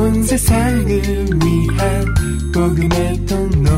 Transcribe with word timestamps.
온 0.00 0.22
세상을 0.22 0.88
위한 0.88 2.14
복음의 2.54 3.26
통로 3.26 3.70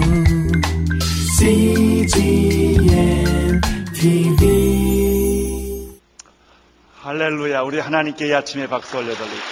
CGM 1.37 2.81
TV 3.93 5.91
할렐루야. 7.01 7.63
우리 7.63 7.81
하나님께 7.81 8.29
이 8.29 8.35
아침에 8.35 8.69
박수 8.69 8.99
올려드리겠습니다. 8.99 9.43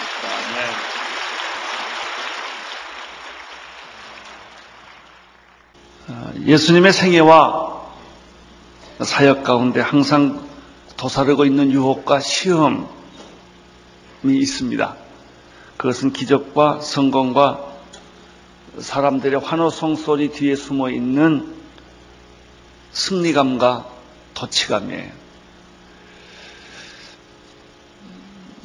네. 6.06 6.12
어, 6.12 6.32
예수님의 6.46 6.92
생애와 6.92 7.82
사역 9.02 9.42
가운데 9.42 9.80
항상 9.80 10.48
도사르고 10.96 11.46
있는 11.46 11.72
유혹과 11.72 12.20
시험이 12.20 12.86
있습니다. 14.22 14.99
그것은 15.80 16.12
기적과 16.12 16.80
성공과 16.82 17.66
사람들의 18.78 19.40
환호성 19.40 19.96
소리 19.96 20.30
뒤에 20.30 20.54
숨어 20.54 20.90
있는 20.90 21.54
승리감과 22.92 23.88
도치감이에요. 24.34 25.10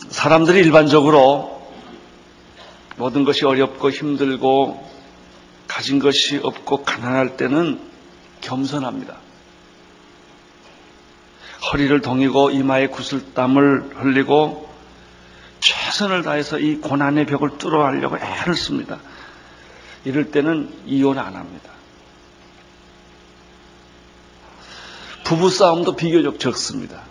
사람들이 0.10 0.60
일반적으로 0.60 1.72
모든 2.98 3.24
것이 3.24 3.46
어렵고 3.46 3.91
힘들고 3.91 4.86
가진 5.70 6.00
것이 6.00 6.41
없고 6.44 6.84
가난할 6.84 7.38
때는 7.38 7.80
겸손합니다. 8.41 9.16
허리를 11.72 12.02
동이고 12.02 12.50
이마에 12.50 12.88
구슬땀을 12.88 13.91
흘리고 13.96 14.75
최선을 15.66 16.22
다해서 16.22 16.60
이 16.60 16.76
고난의 16.76 17.26
벽을 17.26 17.58
뚫어가려고 17.58 18.20
애를 18.20 18.54
씁니다. 18.54 19.00
이럴 20.04 20.30
때는 20.30 20.71
이혼 20.85 21.18
안 21.18 21.35
합니다. 21.35 21.71
부부싸움도 25.24 25.96
비교적 25.96 26.40
적습니다. 26.40 27.02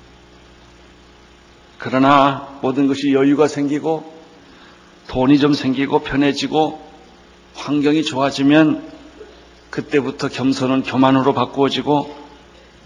그러나 1.79 2.57
모든 2.63 2.87
것이 2.87 3.13
여유가 3.13 3.49
생기고 3.49 4.15
돈이 5.09 5.41
좀 5.41 5.53
생기고 5.53 6.05
편해지고 6.05 6.81
환경이 7.57 8.05
좋아지면 8.05 8.89
그때부터 9.71 10.29
겸손은 10.29 10.85
교만으로 10.85 11.35
바꾸어지고 11.35 12.17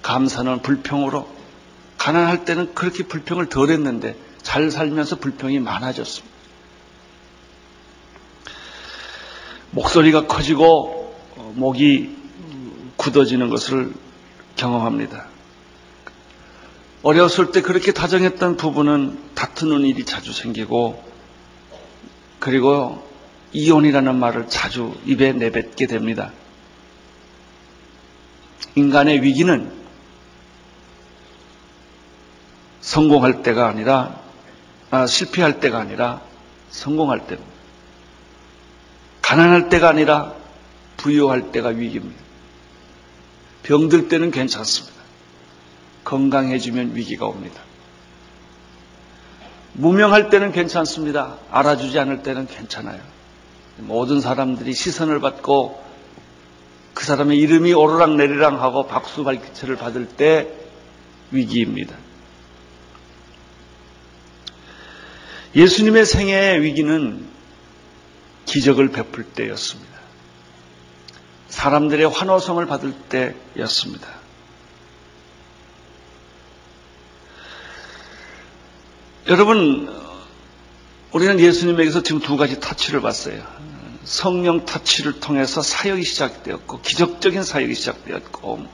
감사는 0.01 0.63
불평으로 0.63 1.29
가난할 1.99 2.47
때는 2.47 2.75
그렇게 2.75 3.03
불평을 3.05 3.51
덜 3.51 3.69
했는데 3.69 4.17
잘 4.49 4.71
살면서 4.71 5.17
불평이 5.17 5.59
많아졌습니다. 5.59 6.35
목소리가 9.73 10.27
커지고 10.27 11.15
어, 11.37 11.53
목이 11.55 12.17
굳어지는 12.97 13.51
것을 13.51 13.93
경험합니다. 14.57 15.27
어렸을 17.03 17.53
때 17.53 17.61
그렇게 17.61 17.93
다정했던 17.93 18.57
부부는 18.57 19.19
다투는 19.35 19.83
일이 19.83 20.07
자주 20.07 20.33
생기고 20.33 21.05
그리고 22.39 23.07
이혼이라는 23.53 24.19
말을 24.19 24.49
자주 24.49 24.99
입에 25.05 25.35
내뱉게 25.35 25.87
됩니다. 25.87 26.33
인간의 28.77 29.23
위기는 29.23 29.71
성공할 32.81 33.43
때가 33.43 33.69
아니라 33.69 34.28
아, 34.91 35.07
실패할 35.07 35.61
때가 35.61 35.79
아니라 35.79 36.23
성공할 36.71 37.27
때입니다. 37.27 37.53
가난할 39.23 39.69
때가 39.69 39.89
아니라 39.89 40.33
부유할 40.97 41.53
때가 41.53 41.69
위기입니다. 41.69 42.21
병들 43.63 44.09
때는 44.09 44.31
괜찮습니다. 44.31 44.97
건강해지면 46.05 46.97
위기가 46.97 47.27
옵니다. 47.27 47.61
무명할 49.75 50.31
때는 50.31 50.53
괜찮습니다. 50.53 51.37
알아주지 51.51 51.99
않을 51.99 52.23
때는 52.23 52.47
괜찮아요. 52.47 53.01
모든 53.77 54.21
사람들이 54.21 54.73
시선을 54.73 55.21
받고 55.21 55.85
그 56.95 57.05
사람의 57.05 57.39
이름이 57.39 57.75
오르락 57.75 58.17
내리락 58.17 58.61
하고 58.61 58.87
박수 58.87 59.23
발기체를 59.23 59.77
받을 59.77 60.09
때 60.09 60.49
위기입니다. 61.31 61.95
예수님의 65.55 66.07
생애의 66.07 66.63
위기는 66.63 67.27
기적을 68.45 68.89
베풀 68.91 69.25
때였습니다. 69.25 69.99
사람들의 71.49 72.09
환호성을 72.09 72.65
받을 72.67 72.93
때였습니다. 73.09 74.09
여러분, 79.27 79.95
우리는 81.13 81.39
예수님에게서 81.41 82.03
지금 82.03 82.21
두 82.21 82.37
가지 82.37 82.61
타치를 82.61 83.01
봤어요. 83.01 83.43
성령 84.05 84.65
타치를 84.65 85.21
통해서 85.21 85.61
사역이 85.61 86.03
시작되었고, 86.03 86.81
기적적인 86.81 87.43
사역이 87.43 87.75
시작되었고, 87.75 88.67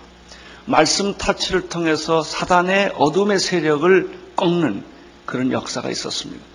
말씀 0.67 1.17
타치를 1.17 1.69
통해서 1.69 2.23
사단의 2.23 2.93
어둠의 2.97 3.39
세력을 3.41 4.33
꺾는 4.37 4.85
그런 5.27 5.53
역사가 5.53 5.91
있었습니다. 5.91 6.54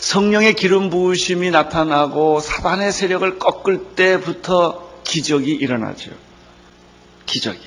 성령의 0.00 0.54
기름 0.54 0.88
부으심이 0.88 1.50
나타나고 1.50 2.40
사단의 2.40 2.90
세력을 2.90 3.38
꺾을 3.38 3.94
때부터 3.94 5.02
기적이 5.04 5.52
일어나죠. 5.52 6.10
기적이. 7.26 7.60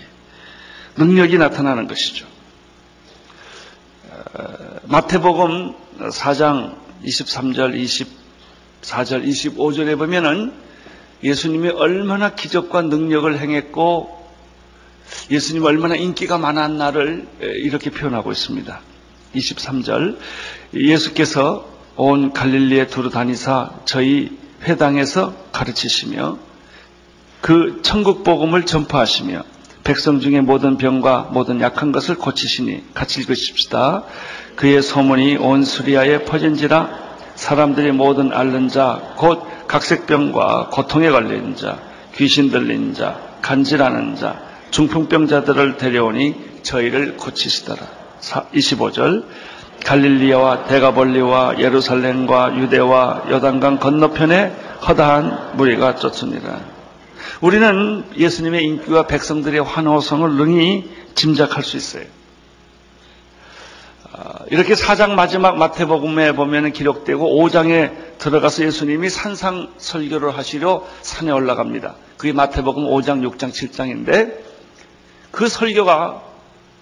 능력이 0.98 1.38
나타나는 1.38 1.88
것이죠. 1.88 2.26
어, 4.10 4.80
마태복음 4.84 5.74
4장 6.10 6.76
23절, 7.06 8.08
24절, 8.82 9.26
25절에 9.28 9.98
보면은 9.98 10.54
예수님이 11.24 11.70
얼마나 11.70 12.34
기적과 12.34 12.82
능력을 12.82 13.40
행했고 13.40 14.24
예수님이 15.30 15.66
얼마나 15.68 15.96
인기가 15.96 16.40
많았나를 16.40 17.28
이렇게 17.40 17.92
표현하고 17.92 18.32
있습니다. 18.32 18.82
23절 19.36 20.18
예수께서 20.74 21.73
온 21.96 22.34
갈릴리에 22.34 22.88
두루 22.88 23.10
다니사 23.10 23.72
저희 23.86 24.38
회당에서 24.64 25.34
가르치시며 25.52 26.38
그 27.42 27.82
천국 27.84 28.24
복음을 28.24 28.66
전파하시며 28.66 29.44
백성 29.84 30.22
중에 30.22 30.42
모든 30.42 30.78
병과 30.78 31.30
모든 31.34 31.60
약한 31.60 31.92
것을 31.92 32.16
고치시니 32.16 32.94
같이 32.94 33.20
읽으십시다. 33.20 34.04
그의 34.56 34.82
소문이 34.82 35.38
온 35.38 35.66
수리아에 35.66 36.24
퍼진지라 36.24 37.04
사람들이 37.36 37.92
모든 37.92 38.32
앓는 38.32 38.70
자, 38.70 39.14
곧 39.18 39.44
각색병과 39.68 40.70
고통에 40.72 41.10
걸린 41.10 41.56
자, 41.56 41.80
귀신 42.16 42.50
들린 42.50 42.94
자, 42.94 43.20
간질하는 43.42 44.16
자, 44.16 44.40
중풍병자들을 44.72 45.78
데려오니 45.78 46.36
저희를 46.64 47.18
고치시더라. 47.18 47.82
25절 48.22 49.26
갈릴리아와 49.84 50.66
대가볼리와 50.66 51.60
예루살렘과 51.60 52.58
유대와 52.58 53.26
여단강 53.30 53.80
건너편에 53.80 54.56
허다한 54.88 55.58
무리가 55.58 55.96
쫓습니다. 55.96 56.62
우리는 57.42 58.06
예수님의 58.18 58.64
인기와 58.64 59.08
백성들의 59.08 59.62
환호성을 59.62 60.30
능히 60.36 60.90
짐작할 61.16 61.64
수 61.64 61.78
있어요. 61.78 62.06
아, 64.14 64.40
이렇게 64.50 64.76
사장 64.76 65.16
마지막 65.16 65.58
마태복음에 65.58 66.34
보면 66.34 66.72
기록되고 66.72 67.42
5장에 67.42 68.18
들어가서 68.20 68.64
예수님이 68.64 69.10
산상 69.10 69.70
설교를 69.78 70.38
하시려 70.38 70.88
산에 71.02 71.32
올라갑니다. 71.32 71.96
그게 72.18 72.32
마태복음 72.32 72.84
5장, 72.86 73.28
6장, 73.30 73.52
7장인데 73.52 74.38
그 75.32 75.50
설교가 75.50 76.22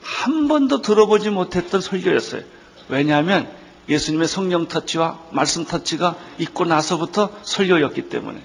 한 0.02 0.48
번도 0.48 0.82
들어보지 0.82 1.30
못했던 1.30 1.80
설교였어요. 1.80 2.42
왜냐하면 2.92 3.50
예수님의 3.90 4.28
성령 4.28 4.68
터치와 4.68 5.18
말씀 5.32 5.66
터치가 5.66 6.16
있고 6.40 6.66
나서부터 6.66 7.32
설교였기 7.42 8.10
때문에 8.10 8.42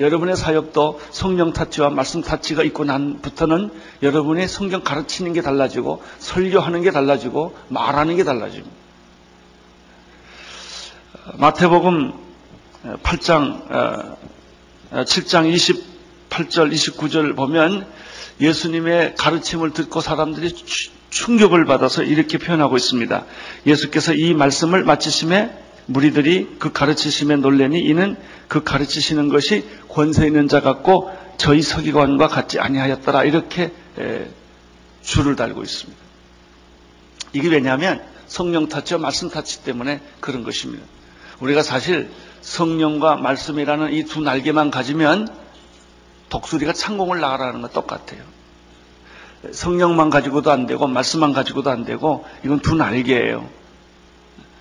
여러분의 0.00 0.36
사역도 0.36 1.00
성령 1.10 1.52
타치와 1.52 1.90
말씀 1.90 2.22
타치가 2.22 2.64
있고 2.64 2.84
난부터는 2.84 3.70
여러분의 4.02 4.48
성경 4.48 4.82
가르치는 4.82 5.34
게 5.34 5.42
달라지고 5.42 6.02
설교하는 6.18 6.82
게 6.82 6.90
달라지고 6.90 7.54
말하는 7.68 8.16
게 8.16 8.24
달라집니다. 8.24 8.74
마태복음 11.34 12.12
8장 13.02 14.16
7장 14.90 15.78
28절 16.30 16.72
29절 16.72 17.36
보면 17.36 17.86
예수님의 18.40 19.14
가르침을 19.14 19.72
듣고 19.72 20.00
사람들이 20.00 20.52
충격을 21.14 21.64
받아서 21.64 22.02
이렇게 22.02 22.38
표현하고 22.38 22.76
있습니다. 22.76 23.24
예수께서 23.66 24.12
이 24.14 24.34
말씀을 24.34 24.82
마치심에 24.82 25.56
무리들이 25.86 26.56
그 26.58 26.72
가르치심에 26.72 27.36
놀래니 27.36 27.78
이는 27.78 28.16
그 28.48 28.64
가르치시는 28.64 29.28
것이 29.28 29.64
권세 29.88 30.26
있는 30.26 30.48
자 30.48 30.60
같고 30.60 31.10
저희 31.36 31.62
서기관과 31.62 32.26
같지 32.26 32.58
아니하였더라 32.58 33.24
이렇게 33.24 33.70
줄을 35.02 35.36
달고 35.36 35.62
있습니다. 35.62 36.00
이게 37.32 37.48
왜냐하면 37.48 38.02
성령 38.26 38.68
타치와 38.68 38.98
말씀 38.98 39.30
타치 39.30 39.62
때문에 39.62 40.00
그런 40.18 40.42
것입니다. 40.42 40.84
우리가 41.38 41.62
사실 41.62 42.10
성령과 42.40 43.16
말씀이라는 43.16 43.92
이 43.92 44.04
두 44.04 44.20
날개만 44.20 44.72
가지면 44.72 45.28
독수리가 46.28 46.72
창공을 46.72 47.20
나가라는 47.20 47.62
건 47.62 47.70
똑같아요. 47.70 48.33
성령만 49.52 50.10
가지고도 50.10 50.50
안 50.50 50.66
되고 50.66 50.86
말씀만 50.86 51.32
가지고도 51.32 51.70
안 51.70 51.84
되고 51.84 52.24
이건 52.44 52.60
두 52.60 52.74
날개예요. 52.74 53.46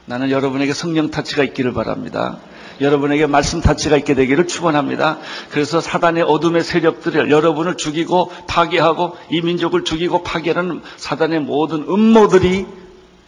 나는 0.06 0.32
여러분에게 0.32 0.74
성령 0.74 1.12
타치가 1.12 1.44
있기를 1.44 1.74
바랍니다. 1.74 2.40
여러분에게 2.82 3.28
말씀 3.28 3.62
타치가 3.62 3.98
있게 3.98 4.16
되기를 4.16 4.48
축원합니다. 4.48 5.20
그래서 5.52 5.80
사단의 5.80 6.24
어둠의 6.24 6.64
세력들을 6.64 7.30
여러분을 7.30 7.78
죽이고 7.78 8.32
파괴하고 8.48 9.16
이 9.30 9.42
민족을 9.42 9.84
죽이고 9.84 10.24
파괴하는 10.24 10.82
사단의 10.98 11.42
모든 11.42 11.84
음모들이 11.84 12.66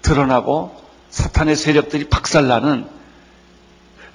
드러나고 0.02 0.76
사탄의 1.10 1.56
세력들이 1.56 2.10
박살나는 2.10 2.88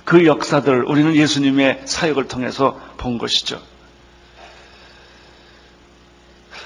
그 0.04 0.26
역사들 0.26 0.84
우리는 0.84 1.14
예수님의 1.14 1.82
사역을 1.84 2.28
통해서 2.28 2.78
본 2.96 3.19
것이죠. 3.19 3.60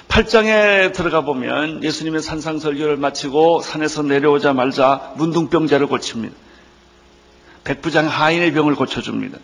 8장에 0.08 0.92
들어가 0.92 1.22
보면 1.22 1.82
예수님의 1.82 2.22
산상설교를 2.22 2.96
마치고 2.96 3.60
산에서 3.60 4.02
내려오자 4.02 4.52
말자 4.52 5.14
문둥병자를 5.16 5.86
고칩니다. 5.86 6.34
백부장 7.64 8.06
하인의 8.06 8.52
병을 8.52 8.74
고쳐줍니다. 8.74 9.38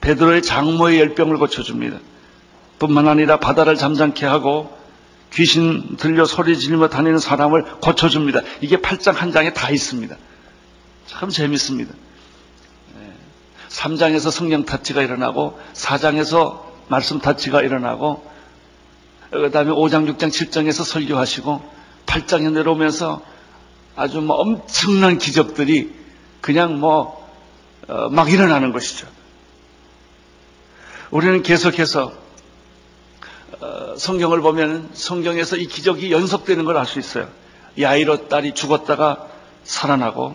베드로의 0.00 0.42
장모의 0.42 1.00
열병을 1.00 1.38
고쳐줍니다. 1.38 1.98
뿐만 2.78 3.08
아니라 3.08 3.38
바다를 3.38 3.76
잠잠케 3.76 4.26
하고 4.26 4.76
귀신 5.32 5.96
들려 5.96 6.24
소리 6.24 6.58
지르며 6.58 6.88
다니는 6.88 7.18
사람을 7.18 7.64
고쳐줍니다. 7.80 8.40
이게 8.60 8.76
8장 8.76 9.14
한 9.14 9.32
장에 9.32 9.52
다 9.52 9.70
있습니다. 9.70 10.16
참 11.06 11.30
재밌습니다. 11.30 11.94
3장에서 13.68 14.30
성령 14.30 14.64
타치가 14.64 15.02
일어나고 15.02 15.58
4장에서 15.74 16.62
말씀 16.88 17.20
타치가 17.20 17.62
일어나고 17.62 18.29
그 19.30 19.50
다음에 19.50 19.70
5장, 19.70 20.08
6장, 20.16 20.28
7장에서 20.30 20.84
설교하시고 20.84 21.62
8장에 22.06 22.52
내려오면서 22.52 23.22
아주 23.94 24.20
뭐 24.20 24.36
엄청난 24.36 25.18
기적들이 25.18 25.94
그냥 26.40 26.80
뭐막 26.80 27.18
어, 27.88 28.28
일어나는 28.28 28.72
것이죠. 28.72 29.06
우리는 31.10 31.42
계속해서 31.42 32.12
어, 33.60 33.94
성경을 33.96 34.40
보면 34.40 34.90
성경에서 34.94 35.56
이 35.56 35.66
기적이 35.66 36.12
연속되는 36.12 36.64
걸 36.64 36.76
알 36.76 36.86
수 36.86 36.98
있어요. 36.98 37.28
야이로 37.78 38.28
딸이 38.28 38.54
죽었다가 38.54 39.28
살아나고 39.64 40.34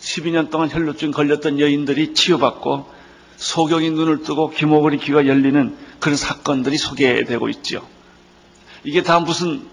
12년 0.00 0.50
동안 0.50 0.68
혈루증 0.70 1.10
걸렸던 1.12 1.60
여인들이 1.60 2.14
치유받고 2.14 2.90
소경이 3.36 3.90
눈을 3.90 4.22
뜨고 4.22 4.50
귀모거리 4.50 4.98
귀가 4.98 5.26
열리는 5.26 5.76
그런 6.00 6.16
사건들이 6.16 6.76
소개되고 6.78 7.48
있죠. 7.50 7.86
이게 8.86 9.02
다 9.02 9.18
무슨 9.18 9.66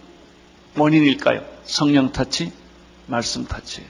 원인일까요? 0.76 1.42
성령 1.66 2.12
타치, 2.12 2.52
말씀 3.06 3.46
타치. 3.46 3.84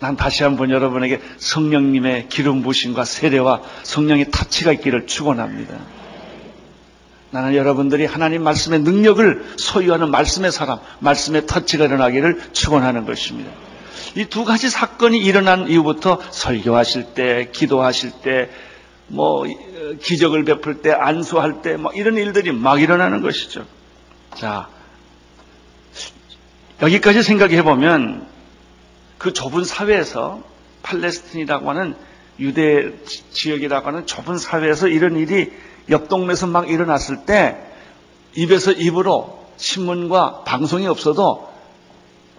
난 0.00 0.16
다시 0.16 0.42
한번 0.42 0.70
여러분에게 0.70 1.20
성령님의 1.36 2.30
기름 2.30 2.62
부심과 2.62 3.04
세례와 3.04 3.60
성령의 3.82 4.30
타치가 4.30 4.72
있기를 4.72 5.06
축원합니다. 5.06 5.78
나는 7.30 7.54
여러분들이 7.54 8.06
하나님 8.06 8.42
말씀의 8.42 8.80
능력을 8.80 9.54
소유하는 9.58 10.10
말씀의 10.10 10.50
사람, 10.50 10.78
말씀의 11.00 11.46
터치가 11.46 11.84
일어나기를 11.84 12.40
축원하는 12.52 13.04
것입니다. 13.04 13.50
이 14.16 14.24
두 14.24 14.44
가지 14.46 14.70
사건이 14.70 15.18
일어난 15.18 15.68
이후부터 15.68 16.20
설교하실 16.30 17.14
때, 17.14 17.50
기도하실 17.52 18.12
때, 18.22 18.48
뭐 19.08 19.44
기적을 20.00 20.44
베풀 20.44 20.80
때, 20.80 20.92
안수할 20.92 21.60
때, 21.60 21.76
뭐 21.76 21.92
이런 21.92 22.16
일들이 22.16 22.50
막 22.52 22.80
일어나는 22.80 23.20
것이죠. 23.20 23.66
자, 24.34 24.68
여기까지 26.82 27.22
생각해 27.22 27.62
보면 27.62 28.26
그 29.18 29.32
좁은 29.32 29.62
사회에서 29.64 30.42
팔레스틴이라고 30.82 31.70
하는 31.70 31.94
유대 32.40 32.92
지역이라고 33.32 33.86
하는 33.86 34.06
좁은 34.06 34.38
사회에서 34.38 34.88
이런 34.88 35.16
일이 35.16 35.52
옆 35.90 36.08
동네에서 36.08 36.48
막 36.48 36.68
일어났을 36.68 37.26
때 37.26 37.58
입에서 38.34 38.72
입으로 38.72 39.46
신문과 39.56 40.42
방송이 40.44 40.86
없어도 40.86 41.48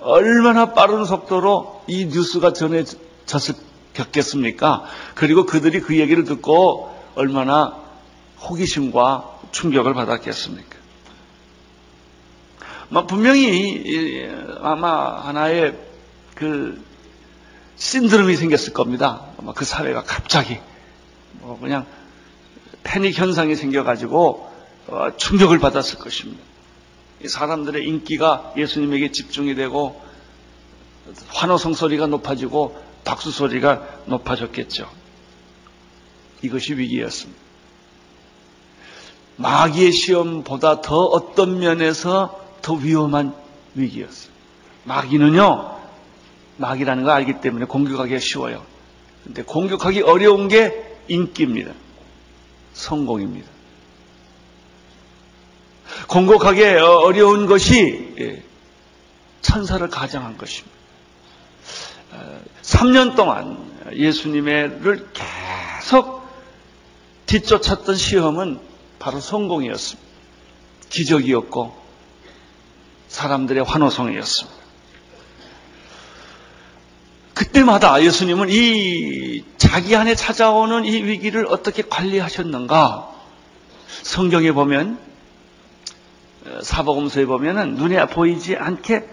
얼마나 0.02 0.74
빠른 0.74 1.06
속도로 1.06 1.84
이 1.88 2.06
뉴스가 2.06 2.54
전해졌겠습니까? 2.54 4.86
그리고 5.16 5.46
그들이 5.46 5.80
그 5.80 5.98
얘기를 5.98 6.26
듣고 6.26 6.94
얼마나 7.16 7.78
호기심과 8.42 9.40
충격을 9.52 9.94
받았겠습니까? 9.94 10.85
뭐 12.90 13.06
분명히 13.06 14.30
아마 14.62 15.20
하나의 15.22 15.78
그 16.36 16.84
신드롬이 17.78 18.36
생겼을 18.36 18.74
겁니다. 18.74 19.26
그 19.56 19.66
사회가 19.66 20.04
갑자기 20.04 20.60
뭐 21.34 21.60
그냥 21.60 21.86
패닉 22.84 23.18
현상이 23.18 23.56
생겨가지고 23.56 24.52
어, 24.88 25.18
충격을 25.18 25.60
받았을 25.60 25.98
것입니다. 25.98 26.42
사람들의 27.28 27.88
인기가 27.88 28.54
예수님에게 28.56 29.12
집중이 29.12 29.56
되고 29.56 30.00
환호성 31.28 31.74
소리가 31.74 32.08
높아지고 32.08 32.80
박수 33.04 33.32
소리가 33.32 34.02
높아졌겠죠. 34.06 34.90
이것이 36.42 36.74
위기였습니다. 36.74 37.42
마귀의 39.38 39.92
시험보다 39.92 40.82
더 40.82 40.98
어떤 40.98 41.60
면에서 41.60 42.45
더 42.66 42.74
위험한 42.74 43.36
위기였어요. 43.76 44.34
마귀는요, 44.86 45.80
마귀라는 46.58 47.04
걸 47.04 47.14
알기 47.14 47.40
때문에 47.40 47.66
공격하기가 47.66 48.18
쉬워요. 48.18 48.66
근데 49.24 49.44
공격하기 49.44 50.02
어려운 50.02 50.48
게 50.48 50.98
인기입니다. 51.08 51.74
성공입니다. 52.74 53.48
공격하기 56.08 56.64
어려운 56.64 57.46
것이 57.46 58.16
예, 58.20 58.44
천사를 59.44 59.88
가장한 59.88 60.40
것입니다. 60.40 60.76
3년 62.64 63.12
어, 63.12 63.16
동안 63.16 63.92
예수님을 63.94 65.10
계속 65.14 66.28
뒤쫓았던 67.28 67.96
시험은 67.96 68.60
바로 68.98 69.20
성공이었습니다. 69.20 70.10
기적이었고 70.90 71.85
사람들의 73.16 73.64
환호성이었습니다. 73.64 74.66
그때마다 77.34 78.04
예수님은 78.04 78.50
이 78.50 79.44
자기 79.58 79.96
안에 79.96 80.16
찾아오는 80.16 80.84
이 80.84 81.02
위기를 81.04 81.48
어떻게 81.48 81.82
관리하셨는가? 81.82 83.10
성경에 84.04 84.52
보면 84.52 85.00
어, 86.46 86.60
사복음서에 86.62 87.26
보면은 87.26 87.76
눈에 87.76 88.06
보이지 88.06 88.58
않게 88.58 89.08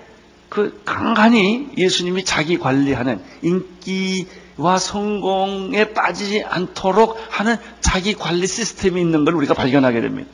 그 0.49 0.83
간간히 0.85 1.69
예수님이 1.79 2.25
자기 2.25 2.59
관리하는 2.59 3.23
인기와 3.43 4.79
성공에 4.79 5.93
빠지지 5.95 6.43
않도록 6.45 7.17
하는 7.31 7.57
자기 7.81 8.15
관리 8.15 8.47
시스템이 8.47 9.01
있는 9.01 9.25
걸 9.25 9.35
우리가 9.35 9.55
발견하게 9.55 10.01
됩니다. 10.01 10.29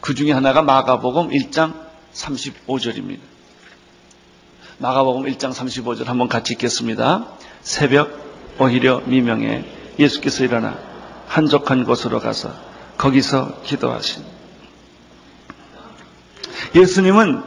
그 0.00 0.14
중에 0.14 0.30
하나가 0.30 0.62
마가복음 0.62 1.30
1장 1.30 1.81
35절입니다. 2.14 3.20
마가복음 4.78 5.24
1장 5.24 5.52
35절 5.52 6.06
한번 6.06 6.28
같이 6.28 6.54
읽겠습니다. 6.54 7.28
새벽 7.62 8.56
오히려 8.58 9.00
미명에 9.06 9.64
예수께서 9.98 10.44
일어나 10.44 10.78
한적한 11.28 11.84
곳으로 11.84 12.20
가서 12.20 12.52
거기서 12.98 13.62
기도하신 13.62 14.24
예수님은 16.74 17.42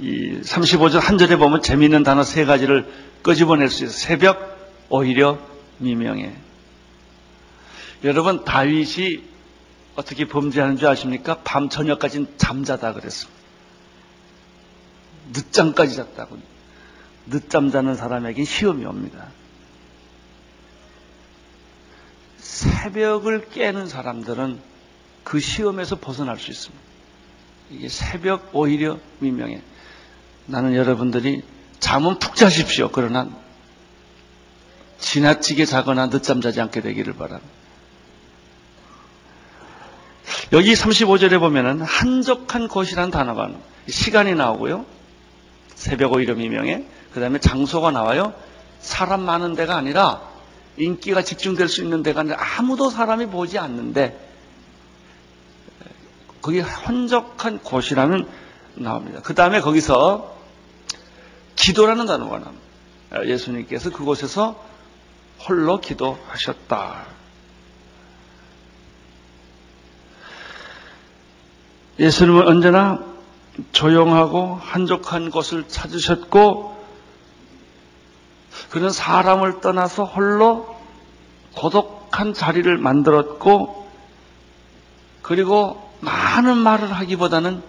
이 0.00 0.40
35절 0.42 1.00
한 1.00 1.18
절에 1.18 1.36
보면 1.36 1.62
재미있는 1.62 2.02
단어 2.02 2.22
세 2.22 2.44
가지를 2.44 2.86
끄집어낼 3.22 3.68
수 3.70 3.84
있어요. 3.84 3.96
새벽 3.96 4.56
오히려 4.88 5.38
미명에 5.78 6.34
여러분 8.04 8.44
다윗이 8.44 9.22
어떻게 9.96 10.26
범죄하는 10.28 10.76
줄 10.76 10.88
아십니까? 10.88 11.38
밤 11.42 11.68
저녁까지는 11.68 12.34
잠자다 12.36 12.92
그랬습니다. 12.92 13.35
늦잠까지 15.32 15.96
잤다고. 15.96 16.38
늦잠 17.26 17.70
자는 17.70 17.96
사람에게 17.96 18.44
시험이 18.44 18.84
옵니다. 18.84 19.28
새벽을 22.38 23.48
깨는 23.50 23.88
사람들은 23.88 24.60
그 25.24 25.40
시험에서 25.40 25.96
벗어날 25.96 26.38
수 26.38 26.50
있습니다. 26.50 26.84
이게 27.70 27.88
새벽 27.88 28.50
오히려 28.52 28.98
미명해. 29.18 29.60
나는 30.46 30.74
여러분들이 30.74 31.42
잠은 31.80 32.18
푹 32.20 32.36
자십시오. 32.36 32.90
그러나 32.92 33.28
지나치게 34.98 35.66
자거나 35.66 36.08
늦잠 36.08 36.40
자지 36.40 36.60
않게 36.60 36.80
되기를 36.80 37.14
바랍니다. 37.14 37.52
여기 40.52 40.74
35절에 40.74 41.40
보면은 41.40 41.82
한적한 41.82 42.68
곳이란 42.68 43.10
단어가 43.10 43.50
시간이 43.88 44.34
나오고요. 44.34 44.86
새벽 45.76 46.12
오히려 46.12 46.34
미명에 46.34 46.84
그 47.12 47.20
다음에 47.20 47.38
장소가 47.38 47.92
나와요. 47.92 48.34
사람 48.80 49.22
많은 49.22 49.54
데가 49.54 49.76
아니라 49.76 50.22
인기가 50.76 51.22
집중될 51.22 51.68
수 51.68 51.82
있는 51.82 52.02
데가 52.02 52.20
아니라 52.20 52.38
아무도 52.40 52.90
사람이 52.90 53.26
보지 53.26 53.58
않는데 53.58 54.18
거기 56.42 56.60
한적한 56.60 57.60
곳이라는 57.60 58.26
나옵니다. 58.74 59.20
그 59.22 59.34
다음에 59.34 59.60
거기서 59.60 60.36
기도라는 61.54 62.06
단어가 62.06 62.38
나옵니다. 62.38 62.66
예수님께서 63.24 63.90
그곳에서 63.90 64.62
홀로 65.46 65.80
기도하셨다. 65.80 67.06
예수님은 71.98 72.46
언제나 72.46 73.15
조용하고 73.72 74.56
한적한 74.56 75.30
곳을 75.30 75.68
찾으셨고 75.68 76.76
그는 78.70 78.90
사람을 78.90 79.60
떠나서 79.60 80.04
홀로 80.04 80.76
고독한 81.54 82.34
자리를 82.34 82.76
만들었고 82.78 83.88
그리고 85.22 85.82
많은 86.00 86.58
말을 86.58 86.92
하기보다는 86.92 87.62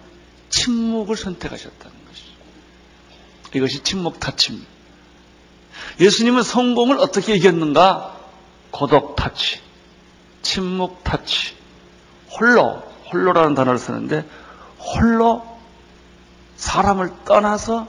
침묵을 0.50 1.16
선택하셨다는 1.16 1.96
것이죠. 2.06 2.30
이것이 3.54 3.82
침묵 3.82 4.20
타치입니다. 4.20 4.68
예수님은 6.00 6.42
성공을 6.42 6.98
어떻게 6.98 7.34
이겼는가? 7.34 8.16
고독 8.70 9.16
타치, 9.16 9.60
침묵 10.42 11.02
타치, 11.02 11.54
홀로, 12.30 12.82
홀로라는 13.10 13.54
단어를 13.54 13.78
쓰는데 13.78 14.28
홀로 14.78 15.57
사람을 16.58 17.12
떠나서 17.24 17.88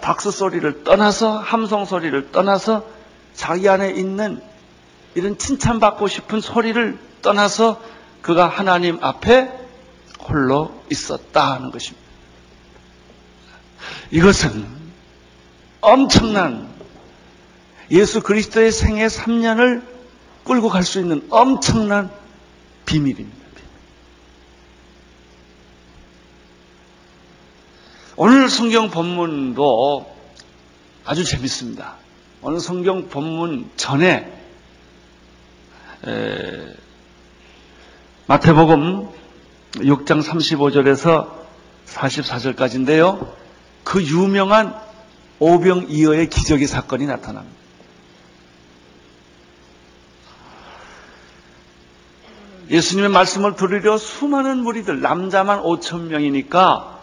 박수 0.00 0.30
소리를 0.30 0.84
떠나서 0.84 1.38
함성 1.38 1.84
소리를 1.84 2.32
떠나서 2.32 2.84
자기 3.34 3.68
안에 3.68 3.90
있는 3.90 4.42
이런 5.14 5.38
칭찬받고 5.38 6.08
싶은 6.08 6.40
소리를 6.40 6.98
떠나서 7.22 7.80
그가 8.22 8.48
하나님 8.48 9.02
앞에 9.02 9.52
홀로 10.28 10.82
있었다 10.90 11.52
하는 11.52 11.70
것입니다. 11.70 12.06
이것은 14.10 14.66
엄청난 15.80 16.68
예수 17.90 18.22
그리스도의 18.22 18.72
생애 18.72 19.06
3년을 19.06 19.82
끌고 20.44 20.68
갈 20.68 20.82
수 20.82 20.98
있는 21.00 21.26
엄청난 21.30 22.10
비밀입니다. 22.86 23.37
오늘 28.20 28.50
성경 28.50 28.90
본문도 28.90 30.12
아주 31.04 31.24
재밌습니다. 31.24 31.94
오늘 32.42 32.58
성경 32.58 33.08
본문 33.08 33.70
전에 33.76 34.36
에, 36.04 36.74
마태복음 38.26 39.08
6장 39.74 40.20
35절에서 40.24 41.30
44절까지인데요. 41.86 43.32
그 43.84 44.02
유명한 44.02 44.74
오병이어의 45.38 46.28
기적의 46.28 46.66
사건이 46.66 47.06
나타납니다. 47.06 47.56
예수님의 52.68 53.10
말씀을 53.10 53.54
들으려 53.54 53.96
수많은 53.96 54.64
무리들, 54.64 55.02
남자만 55.02 55.62
5천 55.62 56.08
명이니까 56.08 56.97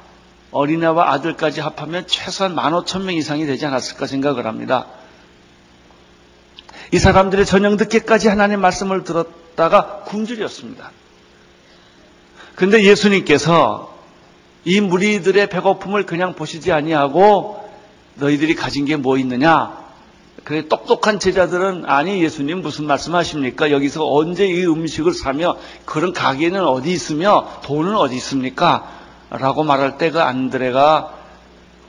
어린애와 0.56 1.12
아들까지 1.12 1.60
합하면 1.60 2.08
최소한 2.08 2.56
15,000명 2.56 3.14
이상이 3.16 3.46
되지 3.46 3.66
않았을까 3.66 4.08
생각을 4.08 4.48
합니다. 4.48 4.88
이 6.94 6.98
사람들의 6.98 7.46
저녁 7.46 7.76
늦게까지 7.76 8.30
하나님 8.30 8.62
말씀을 8.62 9.04
들었다가 9.04 10.04
굶주렸습니다. 10.06 10.92
근데 12.56 12.84
예수님께서 12.84 13.94
이 14.64 14.80
무리들의 14.80 15.50
배고픔을 15.50 16.06
그냥 16.06 16.36
보시지 16.36 16.72
아니하고 16.72 17.70
너희들이 18.16 18.56
가진 18.56 18.86
게 18.86 18.96
뭐 18.96 19.18
있느냐? 19.18 19.84
그래 20.46 20.70
똑똑한 20.70 21.20
제자들은 21.20 21.84
아니 21.86 22.24
예수님 22.24 22.62
무슨 22.62 22.86
말씀하십니까? 22.86 23.72
여기서 23.72 24.10
언제 24.10 24.46
이 24.48 24.66
음식을 24.66 25.14
사며 25.14 25.58
그런 25.84 26.14
가게는 26.14 26.64
어디 26.64 26.92
있으며 26.92 27.60
돈은 27.66 27.98
어디 27.98 28.16
있습니까? 28.16 28.95
라고 29.38 29.63
말할 29.63 29.98
때 29.98 30.12
그 30.12 30.22
안드레가 30.22 31.13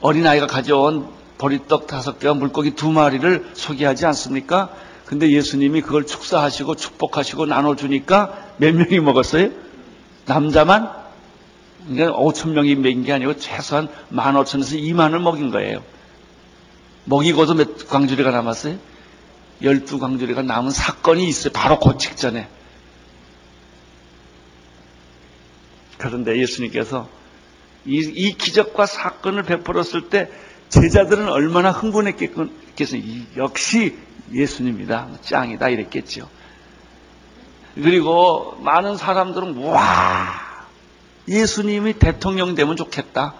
어린아이가 0.01 0.47
가져온 0.47 1.07
보리떡 1.37 1.87
다섯 1.87 2.19
개와 2.19 2.33
물고기 2.33 2.71
두 2.71 2.91
마리를 2.91 3.51
소개하지 3.53 4.05
않습니까? 4.07 4.69
근데 5.05 5.31
예수님이 5.31 5.81
그걸 5.81 6.05
축사하시고 6.05 6.75
축복하시고 6.75 7.45
나눠주니까 7.45 8.53
몇 8.57 8.73
명이 8.75 8.99
먹었어요? 8.99 9.49
남자만? 10.25 10.91
그러니까 11.87 12.19
5천 12.19 12.49
명이 12.49 12.75
먹인 12.75 13.03
게 13.03 13.13
아니고 13.13 13.37
최소한 13.37 13.87
15,000에서 14.11 14.81
2만을 14.81 15.21
먹인 15.21 15.51
거예요. 15.51 15.81
먹이고도 17.05 17.53
몇 17.53 17.87
광주리가 17.87 18.31
남았어요? 18.31 18.77
12광주리가 19.61 20.43
남은 20.43 20.71
사건이 20.71 21.25
있어요. 21.27 21.53
바로 21.53 21.79
그 21.79 21.97
직전에. 21.97 22.49
그런데 25.97 26.37
예수님께서 26.39 27.07
이, 27.87 27.99
이 27.99 28.33
기적과 28.33 28.85
사건을 28.85 29.43
베풀었을 29.43 30.09
때 30.09 30.29
제자들은 30.69 31.29
얼마나 31.29 31.71
흥분했겠겠어요. 31.71 33.01
역시 33.37 33.97
예수님이다. 34.33 35.07
짱이다. 35.21 35.69
이랬겠죠. 35.69 36.29
그리고 37.75 38.57
많은 38.59 38.97
사람들은 38.97 39.55
와 39.57 40.27
예수님이 41.27 41.93
대통령 41.93 42.55
되면 42.55 42.75
좋겠다. 42.75 43.35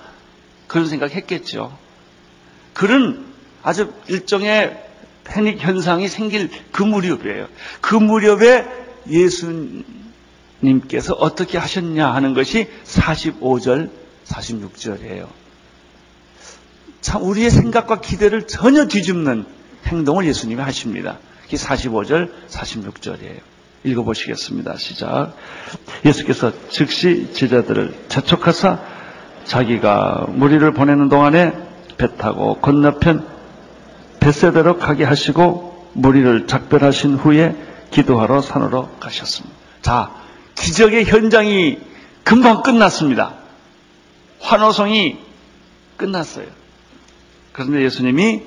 그런 0.68 0.88
생각 0.88 1.12
했겠죠. 1.12 1.78
그런 2.74 3.26
아주 3.64 3.92
일종의 4.08 4.86
패닉 5.24 5.60
현상이 5.60 6.08
생길 6.08 6.50
그 6.72 6.84
무렵이에요. 6.84 7.48
그 7.82 7.96
무렵에 7.96 8.66
예수님께서 9.10 9.84
어떻게 11.16 11.58
하셨냐 11.58 12.14
하는 12.14 12.34
것이 12.34 12.70
45절 12.86 13.90
46절이에요. 14.28 15.28
참 17.02 17.24
우리의 17.24 17.50
생각과 17.50 18.02
기대를 18.02 18.48
전혀 18.48 18.88
뒤집는 18.88 19.46
행동을 19.86 20.26
예수님이 20.26 20.62
하십니다. 20.62 21.20
그게 21.44 21.58
45절, 21.58 22.32
46절이에요. 22.50 23.40
읽어보시겠습니다. 23.84 24.76
시작. 24.78 25.34
예수께서 26.06 26.52
즉시 26.70 27.32
제자들을 27.34 27.96
재촉하사 28.10 28.80
자기가 29.46 30.26
무리를 30.30 30.70
보내는 30.74 31.08
동안에 31.10 31.54
배 31.98 32.16
타고 32.18 32.56
건너편 32.56 33.26
벳세대로 34.20 34.78
가게 34.78 35.04
하시고 35.06 35.90
무리를 35.94 36.48
작별하신 36.48 37.16
후에 37.16 37.56
기도하러 37.92 38.42
산으로 38.42 38.90
가셨습니다. 39.00 39.56
자, 39.82 40.12
기적의 40.56 41.06
현장이 41.06 41.80
금방 42.24 42.62
끝났습니다. 42.62 43.36
환호성이 44.40 45.20
끝났어요. 45.98 46.48
그런데 47.52 47.82
예수님이 47.84 48.44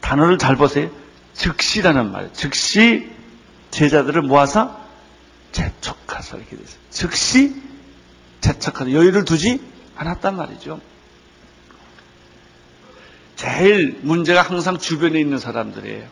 단어를 0.00 0.38
잘 0.38 0.56
보세요. 0.56 0.90
즉시라는 1.34 2.12
말. 2.12 2.32
즉시 2.32 3.10
제자들을 3.70 4.22
모아서 4.22 4.78
재촉하사 5.52 6.36
이렇게 6.36 6.56
됐어요. 6.56 6.78
즉시 6.90 7.54
재촉하사 8.40 8.92
여유를 8.92 9.24
두지 9.24 9.60
않았단 9.96 10.36
말이죠. 10.36 10.80
제일 13.36 13.98
문제가 14.02 14.42
항상 14.42 14.78
주변에 14.78 15.20
있는 15.20 15.38
사람들이에요. 15.38 16.08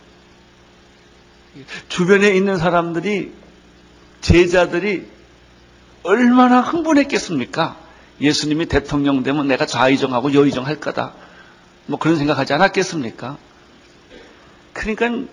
주변에 1.88 2.30
있는 2.34 2.58
사람들이 2.58 3.32
제자들이 4.20 5.06
얼마나 6.02 6.60
흥분했겠습니까? 6.60 7.83
예수님이 8.20 8.66
대통령 8.66 9.22
되면 9.22 9.48
내가 9.48 9.66
좌의정하고 9.66 10.34
여의정 10.34 10.66
할 10.66 10.80
거다. 10.80 11.14
뭐 11.86 11.98
그런 11.98 12.16
생각하지 12.16 12.52
않았겠습니까? 12.52 13.38
그러니까 14.72 15.28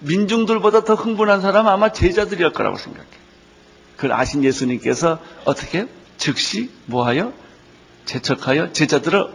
민중들보다 0.00 0.84
더 0.84 0.94
흥분한 0.94 1.40
사람은 1.40 1.70
아마 1.70 1.92
제자들이었 1.92 2.52
거라고 2.52 2.76
생각해. 2.76 3.08
그걸 3.96 4.12
아신 4.12 4.44
예수님께서 4.44 5.20
어떻게 5.44 5.88
즉시 6.18 6.70
뭐하여 6.86 7.32
재척하여 8.04 8.72
제자들을 8.72 9.26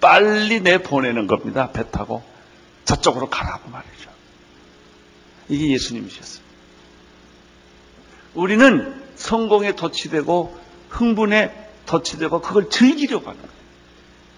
빨리 0.00 0.60
내보내는 0.60 1.26
겁니다. 1.26 1.70
배 1.72 1.88
타고 1.90 2.22
저쪽으로 2.84 3.28
가라고 3.28 3.70
말이죠. 3.70 4.10
이게 5.48 5.70
예수님이셨어요. 5.72 6.42
우리는 8.34 9.00
성공에 9.16 9.76
덧치되고 9.76 10.61
흥분에 10.92 11.70
덧치되고 11.86 12.40
그걸 12.40 12.70
즐기려고 12.70 13.28
하는 13.28 13.40
거예요. 13.40 13.52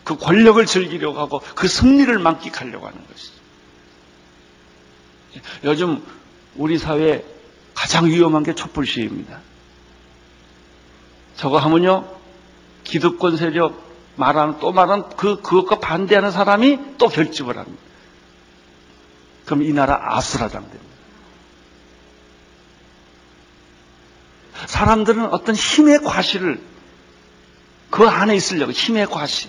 그 0.04 0.16
권력을 0.16 0.64
즐기려고 0.66 1.18
하고 1.18 1.40
그 1.54 1.66
승리를 1.66 2.16
만끽하려고 2.18 2.86
하는 2.86 2.98
것이죠. 3.06 3.34
요즘 5.64 6.02
우리 6.56 6.78
사회에 6.78 7.24
가장 7.74 8.06
위험한 8.06 8.44
게 8.44 8.54
촛불 8.54 8.86
시위입니다. 8.86 9.40
저거 11.36 11.58
하면요, 11.58 12.08
기득권 12.84 13.36
세력 13.36 13.82
말하는 14.16 14.60
또 14.60 14.70
말하는 14.70 15.04
그 15.16 15.40
그것과 15.40 15.80
반대하는 15.80 16.30
사람이 16.30 16.96
또 16.98 17.08
결집을 17.08 17.58
합니다. 17.58 17.82
그럼 19.44 19.62
이 19.62 19.72
나라 19.72 20.16
아수라장 20.16 20.62
됩니다. 20.62 20.93
사람들은 24.66 25.26
어떤 25.26 25.54
힘의 25.54 26.02
과시를 26.02 26.60
그 27.90 28.06
안에 28.08 28.34
있으려고 28.34 28.72
힘의 28.72 29.06
과시. 29.06 29.48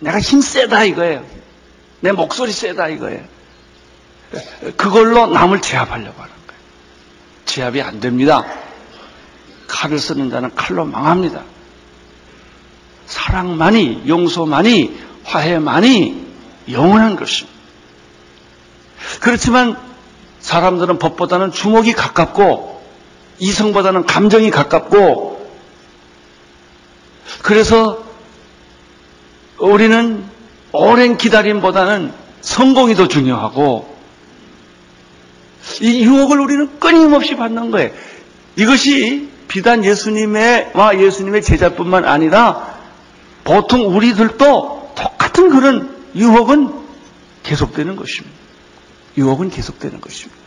내가 0.00 0.20
힘 0.20 0.40
세다 0.40 0.84
이거예요. 0.84 1.24
내 2.00 2.12
목소리 2.12 2.52
세다 2.52 2.88
이거예요. 2.88 3.24
그걸로 4.76 5.26
남을 5.26 5.60
제압하려고 5.60 6.20
하는 6.20 6.34
거예요. 6.46 6.60
제압이 7.46 7.82
안 7.82 8.00
됩니다. 8.00 8.44
칼을 9.68 9.98
쓰는 9.98 10.30
자는 10.30 10.54
칼로 10.54 10.84
망합니다. 10.84 11.44
사랑만이, 13.06 14.04
용서만이, 14.06 15.00
화해만이 15.24 16.26
영원한 16.70 17.16
것입니다. 17.16 17.58
그렇지만 19.20 19.80
사람들은 20.40 20.98
법보다는 20.98 21.52
주먹이 21.52 21.92
가깝고 21.92 22.69
이성보다는 23.40 24.06
감정이 24.06 24.50
가깝고 24.50 25.50
그래서 27.42 28.04
우리는 29.58 30.24
오랜 30.72 31.16
기다림보다는 31.16 32.12
성공이 32.40 32.94
더 32.94 33.08
중요하고 33.08 33.96
이 35.80 36.04
유혹을 36.04 36.40
우리는 36.40 36.78
끊임없이 36.78 37.36
받는 37.36 37.70
거예요. 37.70 37.90
이것이 38.56 39.28
비단 39.48 39.84
예수님의와 39.84 41.00
예수님의 41.00 41.42
제자뿐만 41.42 42.04
아니라 42.04 42.78
보통 43.44 43.94
우리들도 43.96 44.92
똑같은 44.94 45.50
그런 45.50 45.96
유혹은 46.14 46.72
계속되는 47.42 47.96
것입니다. 47.96 48.36
유혹은 49.16 49.50
계속되는 49.50 50.00
것입니다. 50.00 50.39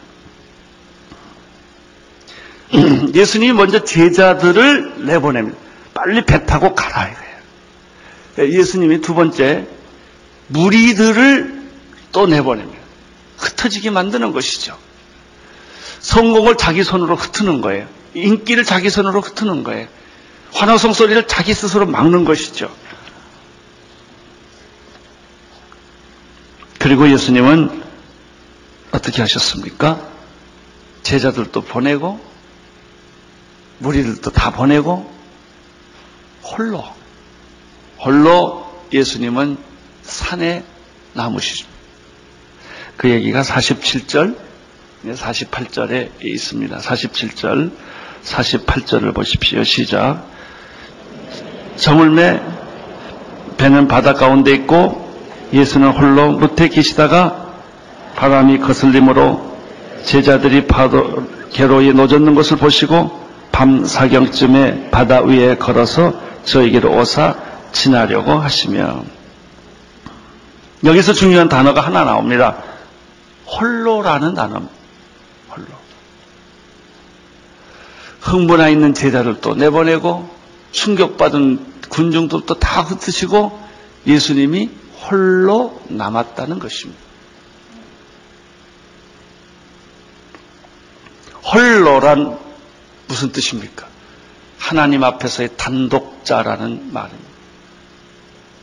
예수님이 3.14 3.54
먼저 3.54 3.84
제자들을 3.84 5.06
내보냅니다. 5.06 5.58
빨리 5.94 6.26
배 6.26 6.46
타고 6.46 6.74
가라 6.74 7.10
이거예요. 7.10 8.54
예수님이 8.54 9.02
두 9.02 9.14
번째 9.14 9.68
무리들을 10.48 11.64
또 12.12 12.26
내보냅니다. 12.28 12.82
흩어지게 13.38 13.90
만드는 13.90 14.32
것이죠. 14.32 14.78
성공을 16.00 16.58
자기 16.58 16.84
손으로 16.84 17.16
흩트는 17.16 17.62
거예요. 17.62 17.88
인기를 18.14 18.64
자기 18.66 18.90
손으로 18.90 19.22
흩트는 19.22 19.64
거예요. 19.64 19.88
환호성 20.52 20.94
소리를 20.94 21.28
자기 21.28 21.54
스스로 21.54 21.86
막는 21.86 22.26
것이죠. 22.26 22.74
그리고 26.80 27.10
예수님은 27.10 27.84
어떻게 28.92 29.22
하셨습니까? 29.22 30.02
제자들도 31.04 31.62
보내고 31.62 32.33
무리들도 33.80 34.32
다 34.32 34.52
보내고 34.52 35.12
홀로 36.44 36.84
홀로 38.00 38.84
예수님은 38.92 39.58
산에 40.04 40.64
남으시죠. 41.14 41.68
그 42.98 43.10
얘기가 43.10 43.42
47절, 43.42 44.36
48절에 45.06 46.24
있습니다. 46.24 46.78
47절, 46.78 47.72
48절을 48.24 49.14
보십시오. 49.14 49.64
시작. 49.64 50.26
저물매 51.76 52.42
배는 53.58 53.88
바다 53.88 54.14
가운데 54.14 54.52
있고 54.52 55.04
예수는 55.52 55.90
홀로 55.92 56.34
무태 56.34 56.70
계시다가 56.70 57.54
바람이 58.16 58.60
거슬림으로 58.60 59.58
제자들이 60.04 60.68
파도 60.68 61.28
개로에 61.52 61.92
놓졌는 61.94 62.36
것을 62.36 62.58
보시고 62.58 63.23
밤 63.54 63.86
사경쯤에 63.86 64.90
바다 64.90 65.22
위에 65.22 65.56
걸어서 65.56 66.20
저에게로 66.44 66.92
오사 66.98 67.36
지나려고 67.72 68.34
하시며 68.34 69.06
여기서 70.84 71.14
중요한 71.14 71.48
단어가 71.48 71.80
하나 71.82 72.04
나옵니다. 72.04 72.58
홀로라는 73.46 74.34
단어. 74.34 74.64
홀로. 75.50 75.68
흥분해 78.22 78.72
있는 78.72 78.96
제자들도 78.96 79.54
내보내고 79.56 80.30
충격받은 80.72 81.74
군중들도 81.90 82.56
다 82.56 82.82
흩으시고 82.82 83.58
예수님이 84.08 84.72
홀로 85.04 85.80
남았다는 85.90 86.58
것입니다. 86.58 87.00
홀로란 91.54 92.53
무슨 93.08 93.32
뜻입니까? 93.32 93.88
하나님 94.58 95.04
앞에서의 95.04 95.58
단독자라는 95.58 96.94
말입니다. 96.94 97.34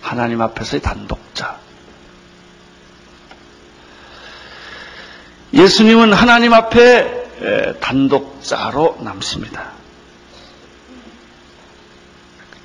하나님 0.00 0.40
앞에서의 0.40 0.80
단독자. 0.80 1.58
예수님은 5.52 6.12
하나님 6.12 6.54
앞에 6.54 7.76
단독자로 7.80 8.98
남습니다. 9.02 9.72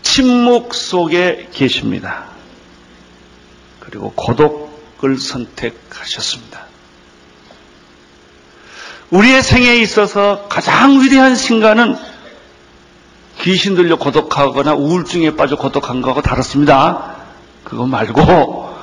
침묵 0.01 0.73
속에 0.73 1.49
계십니다. 1.51 2.29
그리고 3.79 4.13
고독을 4.13 5.17
선택하셨습니다. 5.17 6.67
우리의 9.11 9.43
생애에 9.43 9.77
있어서 9.77 10.47
가장 10.49 11.01
위대한 11.01 11.35
순간은 11.35 11.95
귀신 13.41 13.75
들려 13.75 13.97
고독하거나 13.97 14.73
우울증에 14.73 15.35
빠져 15.35 15.55
고독한 15.55 16.01
거하고 16.01 16.21
다릅니다. 16.21 17.15
그거 17.63 17.85
말고 17.85 18.75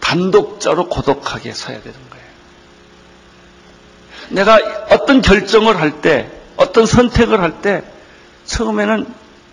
단독자로 0.00 0.88
고독하게 0.88 1.52
서야 1.52 1.80
되는 1.80 1.98
거예요. 2.10 2.24
내가 4.28 4.58
어떤 4.90 5.20
결정을 5.20 5.80
할 5.80 6.00
때, 6.00 6.30
어떤 6.56 6.86
선택을 6.86 7.40
할 7.40 7.60
때, 7.60 7.82
처음에는 8.46 9.06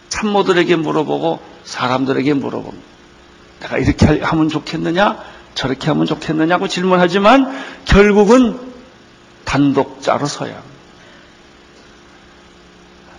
참모들에게 0.10 0.76
물어보고 0.76 1.40
사람들에게 1.64 2.34
물어봅니다. 2.34 2.86
내가 3.62 3.78
이렇게 3.78 4.22
하면 4.22 4.50
좋겠느냐, 4.50 5.18
저렇게 5.56 5.88
하면 5.88 6.06
좋겠느냐고 6.06 6.68
질문하지만 6.68 7.52
결국은 7.86 8.60
단독자로 9.46 10.28
서야. 10.28 10.62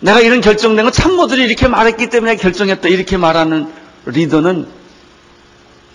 내가 0.00 0.20
이런 0.20 0.40
결정된 0.40 0.84
건 0.84 0.92
참모들이 0.92 1.44
이렇게 1.44 1.68
말했기 1.68 2.10
때문에 2.10 2.36
결정했다 2.36 2.88
이렇게 2.88 3.16
말하는 3.16 3.72
리더는 4.06 4.66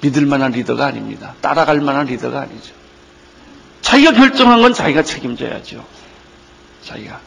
믿을 0.02 0.26
만한 0.26 0.52
리더가 0.52 0.86
아닙니다. 0.86 1.34
따라갈 1.42 1.82
만한 1.82 2.06
리더가 2.06 2.42
아니죠. 2.42 2.74
자기가 3.82 4.14
결정한 4.14 4.62
건 4.62 4.74
자기가 4.74 5.04
책임져야죠. 5.04 5.84
자기가. 6.86 7.20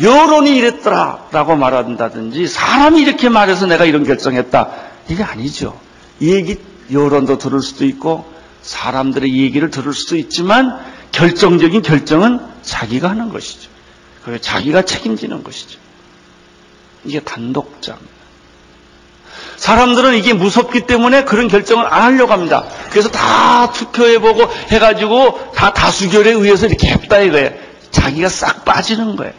여론이 0.00 0.56
이랬더라 0.56 1.28
라고 1.32 1.56
말한다든지 1.56 2.46
사람이 2.46 3.02
이렇게 3.02 3.28
말해서 3.28 3.66
내가 3.66 3.84
이런 3.84 4.04
결정했다. 4.04 4.70
이게 5.08 5.22
아니죠. 5.22 5.78
이 6.20 6.32
얘기 6.32 6.56
여론도 6.90 7.38
들을 7.38 7.60
수도 7.60 7.84
있고 7.84 8.30
사람들의 8.62 9.36
얘기를 9.36 9.70
들을 9.70 9.92
수도 9.92 10.16
있지만 10.16 10.78
결정적인 11.12 11.82
결정은 11.82 12.40
자기가 12.62 13.10
하는 13.10 13.28
것이죠. 13.28 13.70
그리고 14.24 14.40
자기가 14.40 14.82
책임지는 14.82 15.42
것이죠. 15.42 15.78
이게 17.04 17.20
단독자입니다. 17.20 18.22
사람들은 19.56 20.16
이게 20.16 20.32
무섭기 20.32 20.86
때문에 20.86 21.24
그런 21.24 21.48
결정을 21.48 21.86
안 21.86 22.02
하려고 22.02 22.32
합니다. 22.32 22.64
그래서 22.90 23.08
다 23.10 23.70
투표해보고 23.72 24.48
해가지고 24.68 25.52
다 25.54 25.72
다수결에 25.72 26.32
의해서 26.32 26.66
이렇게 26.66 26.88
했다 26.88 27.20
이거예요. 27.20 27.50
자기가 27.90 28.28
싹 28.28 28.64
빠지는 28.64 29.16
거예요. 29.16 29.32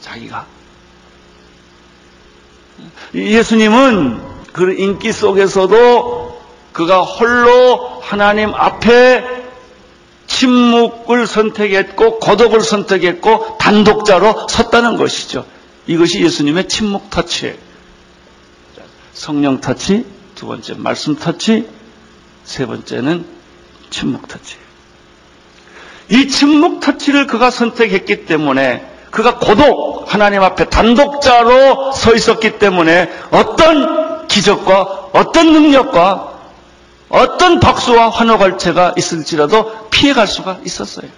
자기가. 0.00 0.46
예수님은 3.14 4.31
그 4.52 4.74
인기 4.74 5.12
속에서도 5.12 6.42
그가 6.72 7.02
홀로 7.02 8.00
하나님 8.02 8.54
앞에 8.54 9.42
침묵을 10.26 11.26
선택했고 11.26 12.18
고독을 12.18 12.60
선택했고 12.60 13.58
단독자로 13.58 14.48
섰다는 14.48 14.96
것이죠. 14.96 15.44
이것이 15.86 16.22
예수님의 16.22 16.68
침묵 16.68 17.10
터치예요. 17.10 17.54
성령 19.12 19.60
터치, 19.60 20.06
두 20.34 20.46
번째 20.46 20.74
말씀 20.78 21.16
터치, 21.16 21.68
세 22.44 22.66
번째는 22.66 23.24
침묵 23.90 24.26
터치. 24.26 24.56
이 26.08 26.28
침묵 26.28 26.80
터치를 26.80 27.26
그가 27.26 27.50
선택했기 27.50 28.24
때문에 28.26 28.88
그가 29.10 29.38
고독 29.38 30.12
하나님 30.12 30.42
앞에 30.42 30.70
단독자로 30.70 31.92
서 31.92 32.14
있었기 32.14 32.58
때문에 32.58 33.10
어떤 33.30 34.01
기적과 34.32 35.10
어떤 35.12 35.52
능력과 35.52 36.32
어떤 37.10 37.60
박수와 37.60 38.08
환호갈채가 38.08 38.94
있을지라도 38.96 39.90
피해갈 39.90 40.26
수가 40.26 40.60
있었어요. 40.64 41.10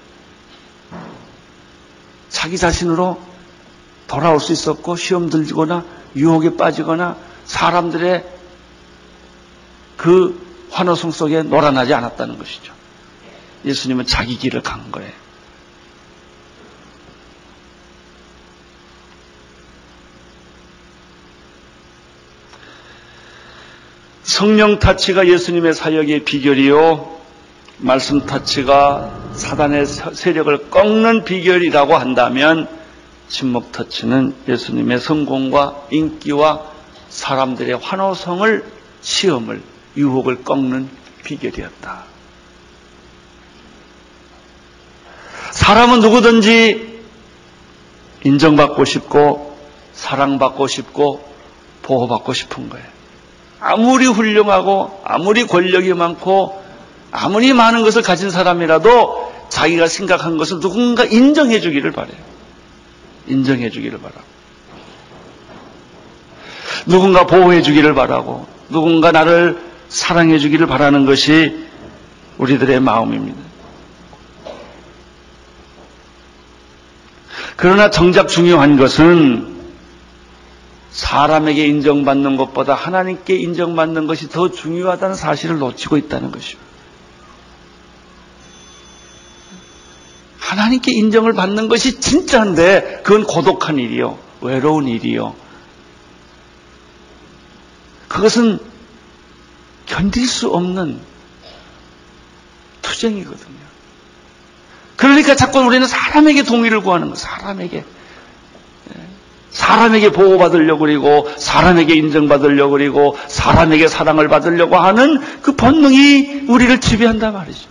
자기 2.28 2.58
자신으로 2.58 3.20
돌아올 4.08 4.40
수 4.40 4.52
있었고 4.52 4.96
시험 4.96 5.30
들거나 5.30 5.84
유혹에 6.16 6.56
빠지거나 6.56 7.16
사람들의 7.44 8.24
그 9.96 10.66
환호성 10.72 11.12
속에 11.12 11.44
놀아나지 11.44 11.94
않았다는 11.94 12.36
것이죠. 12.36 12.74
예수님은 13.64 14.06
자기 14.06 14.36
길을 14.36 14.62
간 14.62 14.90
거예요. 14.90 15.12
성령 24.34 24.80
타치가 24.80 25.28
예수님의 25.28 25.74
사역의 25.74 26.24
비결이요. 26.24 27.18
말씀 27.78 28.26
타치가 28.26 29.16
사단의 29.32 29.86
세력을 29.86 30.70
꺾는 30.70 31.22
비결이라고 31.22 31.96
한다면 31.96 32.66
침묵 33.28 33.70
터치는 33.70 34.34
예수님의 34.48 34.98
성공과 34.98 35.86
인기와 35.92 36.62
사람들의 37.10 37.76
환호성을 37.76 38.64
시험을 39.02 39.62
유혹을 39.96 40.42
꺾는 40.42 40.88
비결이었다. 41.22 42.02
사람은 45.52 46.00
누구든지 46.00 47.04
인정받고 48.24 48.84
싶고 48.84 49.56
사랑받고 49.92 50.66
싶고 50.66 51.24
보호받고 51.82 52.32
싶은 52.32 52.68
거예요. 52.68 52.94
아무리 53.66 54.06
훌륭하고 54.06 55.00
아무리 55.04 55.46
권력이 55.46 55.94
많고 55.94 56.62
아무리 57.10 57.54
많은 57.54 57.82
것을 57.82 58.02
가진 58.02 58.30
사람이라도 58.30 59.32
자기가 59.48 59.86
생각한 59.86 60.36
것을 60.36 60.60
누군가 60.60 61.04
인정해 61.04 61.60
주기를 61.60 61.90
바래요. 61.90 62.16
인정해 63.26 63.70
주기를 63.70 63.98
바라고. 64.00 64.20
누군가 66.84 67.26
보호해 67.26 67.62
주기를 67.62 67.94
바라고 67.94 68.46
누군가 68.68 69.12
나를 69.12 69.58
사랑해 69.88 70.38
주기를 70.38 70.66
바라는 70.66 71.06
것이 71.06 71.66
우리들의 72.36 72.80
마음입니다. 72.80 73.40
그러나 77.56 77.88
정작 77.88 78.28
중요한 78.28 78.76
것은 78.76 79.53
사람에게 81.14 81.64
인정받는 81.66 82.36
것보다 82.36 82.74
하나님께 82.74 83.36
인정받는 83.36 84.08
것이 84.08 84.28
더 84.28 84.50
중요하다는 84.50 85.14
사실을 85.14 85.60
놓치고 85.60 85.96
있다는 85.96 86.32
것입니다. 86.32 86.64
하나님께 90.40 90.90
인정을 90.90 91.32
받는 91.34 91.68
것이 91.68 92.00
진짜인데 92.00 93.02
그건 93.04 93.22
고독한 93.22 93.78
일이요. 93.78 94.18
외로운 94.40 94.88
일이요. 94.88 95.36
그것은 98.08 98.58
견딜 99.86 100.26
수 100.26 100.48
없는 100.48 101.00
투쟁이거든요. 102.82 103.64
그러니까 104.96 105.36
자꾸 105.36 105.60
우리는 105.60 105.86
사람에게 105.86 106.42
동의를 106.42 106.80
구하는 106.80 107.10
거, 107.10 107.14
사람에게. 107.14 107.84
예. 109.54 109.56
사람에게 109.56 110.10
보호받으려고 110.10 110.80
그리고, 110.80 111.28
사람에게 111.38 111.94
인정받으려고 111.94 112.72
그리고, 112.72 113.16
사람에게 113.28 113.88
사랑을 113.88 114.28
받으려고 114.28 114.76
하는 114.76 115.20
그 115.42 115.54
본능이 115.54 116.44
우리를 116.48 116.80
지배한단 116.80 117.32
말이죠. 117.32 117.68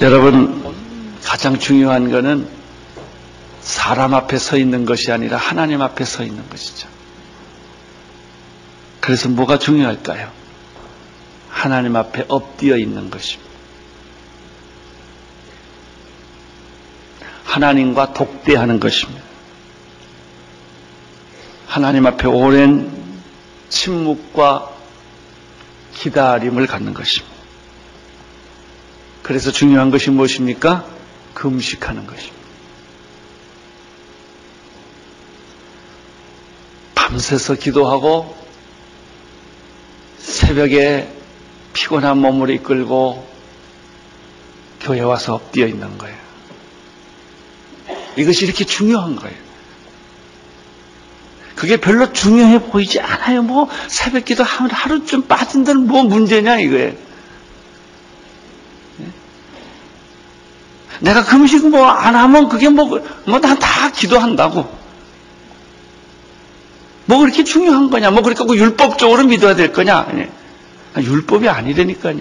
여러분, 0.00 0.74
가장 1.24 1.58
중요한 1.58 2.10
것은 2.10 2.48
사람 3.60 4.14
앞에 4.14 4.38
서 4.38 4.56
있는 4.56 4.86
것이 4.86 5.10
아니라 5.12 5.36
하나님 5.36 5.82
앞에 5.82 6.04
서 6.04 6.22
있는 6.22 6.48
것이죠. 6.48 6.88
그래서 9.00 9.28
뭐가 9.28 9.58
중요할까요? 9.58 10.30
하나님 11.50 11.96
앞에 11.96 12.26
엎드려 12.28 12.76
있는 12.76 13.10
것입니다. 13.10 13.47
하나님과 17.48 18.12
독대하는 18.12 18.78
것입니다. 18.78 19.22
하나님 21.66 22.06
앞에 22.06 22.28
오랜 22.28 22.92
침묵과 23.70 24.70
기다림을 25.94 26.66
갖는 26.66 26.92
것입니다. 26.92 27.34
그래서 29.22 29.50
중요한 29.50 29.90
것이 29.90 30.10
무엇입니까? 30.10 30.86
금식하는 31.34 32.06
것입니다. 32.06 32.36
밤새서 36.94 37.54
기도하고 37.54 38.36
새벽에 40.18 41.10
피곤한 41.72 42.18
몸을 42.18 42.50
이끌고 42.50 43.26
교회 44.80 45.00
와서 45.00 45.34
엎드려 45.34 45.66
있는 45.66 45.96
거예요. 45.96 46.27
이것이 48.16 48.44
이렇게 48.44 48.64
중요한 48.64 49.16
거예요. 49.16 49.36
그게 51.54 51.76
별로 51.76 52.12
중요해 52.12 52.64
보이지 52.70 53.00
않아요. 53.00 53.42
뭐 53.42 53.68
새벽 53.88 54.24
기도 54.24 54.44
하루쯤 54.44 55.22
빠진 55.26 55.64
데는 55.64 55.86
뭐 55.86 56.04
문제냐 56.04 56.60
이거예요. 56.60 56.92
내가 61.00 61.24
금식 61.24 61.68
뭐 61.68 61.86
안 61.88 62.16
하면 62.16 62.48
그게 62.48 62.68
뭐, 62.68 62.86
뭐, 63.24 63.38
난 63.40 63.58
다 63.58 63.90
기도한다고. 63.90 64.78
뭐 67.06 67.18
그렇게 67.18 67.44
중요한 67.44 67.88
거냐? 67.90 68.10
뭐 68.10 68.22
그렇게 68.22 68.44
율법적으로 68.44 69.24
믿어야 69.24 69.54
될 69.54 69.72
거냐? 69.72 70.06
율법이 70.96 71.48
아니라니까요. 71.48 72.18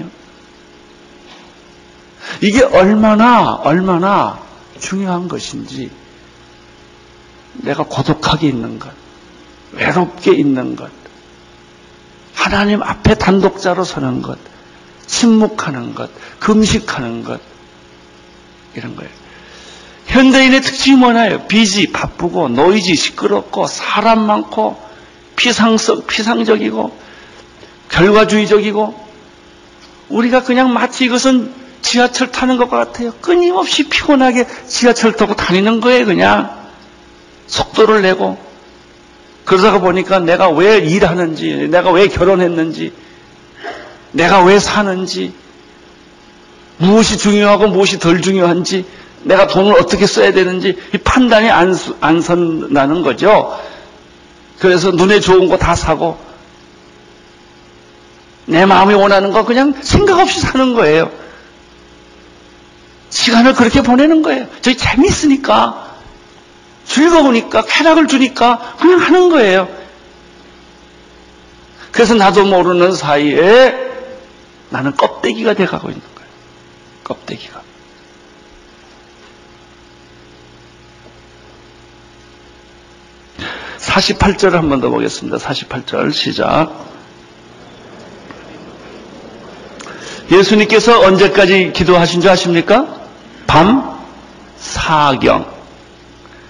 이게 2.41 2.63
얼마나 2.63 3.53
얼마나 3.53 4.39
중요한 4.79 5.27
것인지 5.27 5.89
내가 7.53 7.83
고독하게 7.83 8.47
있는 8.47 8.79
것, 8.79 8.91
외롭게 9.71 10.33
있는 10.33 10.75
것, 10.75 10.89
하나님 12.33 12.81
앞에 12.83 13.15
단독자로 13.15 13.83
서는 13.83 14.21
것, 14.21 14.37
침묵하는 15.05 15.95
것, 15.95 16.09
금식하는 16.39 17.23
것 17.23 17.41
이런 18.75 18.95
거예요. 18.95 19.11
현대인의 20.07 20.61
특징이 20.61 20.97
뭐냐요? 20.97 21.47
비지, 21.47 21.91
바쁘고, 21.91 22.47
노이지, 22.49 22.95
시끄럽고, 22.95 23.67
사람 23.67 24.25
많고, 24.25 24.81
피상적, 25.35 26.07
피상적이고, 26.07 26.97
결과주의적이고, 27.89 29.07
우리가 30.09 30.43
그냥 30.43 30.73
마치 30.73 31.05
이것은 31.05 31.53
지하철 31.91 32.31
타는 32.31 32.57
것 32.57 32.69
같아요. 32.69 33.11
끊임없이 33.21 33.87
피곤하게 33.87 34.45
지하철 34.67 35.13
타고 35.13 35.35
다니는 35.35 35.79
거예요, 35.79 36.05
그냥. 36.05 36.49
속도를 37.47 38.01
내고. 38.01 38.37
그러다가 39.45 39.79
보니까 39.79 40.19
내가 40.19 40.49
왜 40.49 40.77
일하는지, 40.79 41.69
내가 41.69 41.91
왜 41.91 42.07
결혼했는지, 42.07 42.91
내가 44.11 44.43
왜 44.43 44.59
사는지, 44.59 45.33
무엇이 46.77 47.17
중요하고 47.17 47.67
무엇이 47.67 47.99
덜 47.99 48.21
중요한지, 48.21 48.85
내가 49.23 49.47
돈을 49.47 49.79
어떻게 49.79 50.05
써야 50.05 50.31
되는지 50.33 50.77
이 50.93 50.97
판단이 50.97 51.49
안, 51.49 51.75
안 52.01 52.21
선나는 52.21 53.01
거죠. 53.03 53.57
그래서 54.59 54.91
눈에 54.91 55.19
좋은 55.19 55.47
거 55.47 55.57
다 55.57 55.75
사고 55.75 56.17
내 58.45 58.65
마음이 58.65 58.93
원하는 58.93 59.31
거 59.31 59.43
그냥 59.45 59.73
생각 59.81 60.19
없이 60.19 60.39
사는 60.39 60.73
거예요. 60.73 61.09
시간을 63.09 63.53
그렇게 63.53 63.81
보내는 63.81 64.21
거예요. 64.21 64.47
저희 64.61 64.77
재밌으니까, 64.77 65.95
즐거우니까, 66.85 67.63
쾌락을 67.65 68.07
주니까 68.07 68.75
그냥 68.79 68.99
하는 68.99 69.29
거예요. 69.29 69.67
그래서 71.91 72.13
나도 72.13 72.45
모르는 72.45 72.93
사이에 72.93 73.75
나는 74.69 74.95
껍데기가 74.95 75.53
돼가고 75.53 75.89
있는 75.89 76.01
거예요. 76.15 76.29
껍데기가. 77.03 77.61
(48절을) 83.79 84.51
한 84.51 84.69
번 84.69 84.81
더 84.81 84.89
보겠습니다. 84.89 85.37
(48절) 85.37 86.11
시작. 86.13 86.96
예수님께서 90.31 90.99
언제까지 91.01 91.71
기도하신 91.73 92.21
줄 92.21 92.29
아십니까? 92.29 92.87
밤 93.47 93.97
사경. 94.57 95.57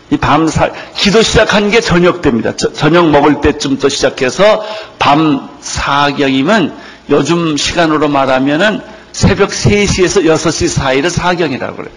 이 0.09 0.15
밤 0.17 0.47
사, 0.47 0.71
기도 0.95 1.21
시작한 1.21 1.69
게 1.69 1.81
저녁 1.81 2.21
때입니다. 2.21 2.55
저, 2.55 2.71
저녁 2.71 3.09
먹을 3.09 3.41
때쯤부터 3.41 3.89
시작해서 3.89 4.65
밤 4.99 5.49
사경이면 5.59 6.73
요즘 7.09 7.57
시간으로 7.57 8.07
말하면은 8.07 8.81
새벽 9.11 9.49
3시에서 9.49 10.23
6시 10.25 10.67
사이를 10.69 11.09
사경이라고 11.09 11.75
그래요. 11.75 11.91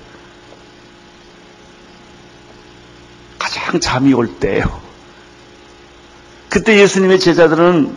가장 3.38 3.78
잠이 3.80 4.12
올 4.12 4.38
때예요. 4.38 4.80
그때 6.48 6.78
예수님의 6.80 7.20
제자들은 7.20 7.94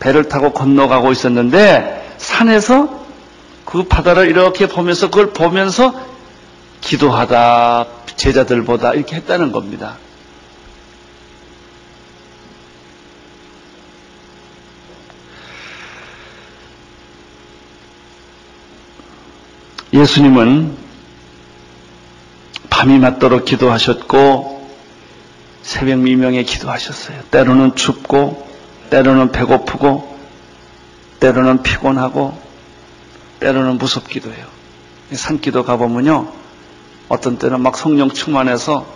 배를 0.00 0.28
타고 0.28 0.52
건너가고 0.52 1.12
있었는데 1.12 2.16
산에서 2.18 3.03
그 3.64 3.84
바다를 3.84 4.28
이렇게 4.28 4.66
보면서 4.66 5.10
그걸 5.10 5.32
보면서 5.32 5.94
기도하다 6.80 7.86
제자들보다 8.16 8.94
이렇게 8.94 9.16
했다는 9.16 9.52
겁니다. 9.52 9.96
예수님은 19.92 20.76
밤이 22.68 22.98
맞도록 22.98 23.44
기도하셨고 23.44 24.68
새벽 25.62 26.00
미명에 26.00 26.42
기도하셨어요. 26.42 27.22
때로는 27.30 27.76
춥고 27.76 28.46
때로는 28.90 29.30
배고프고 29.30 30.18
때로는 31.20 31.62
피곤하고 31.62 32.36
때로는 33.40 33.78
무섭기도 33.78 34.32
해요. 34.32 34.46
산기도 35.12 35.64
가보면요. 35.64 36.32
어떤 37.08 37.38
때는 37.38 37.60
막 37.60 37.76
성령 37.76 38.10
충만해서 38.10 38.86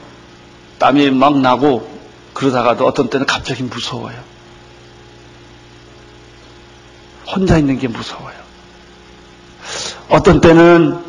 땀이 0.79 1.11
막 1.11 1.38
나고 1.38 1.98
그러다가도 2.33 2.87
어떤 2.87 3.11
때는 3.11 3.27
갑자기 3.27 3.62
무서워요. 3.62 4.16
혼자 7.27 7.59
있는 7.59 7.79
게 7.79 7.88
무서워요. 7.88 8.38
어떤 10.09 10.40
때는 10.40 11.05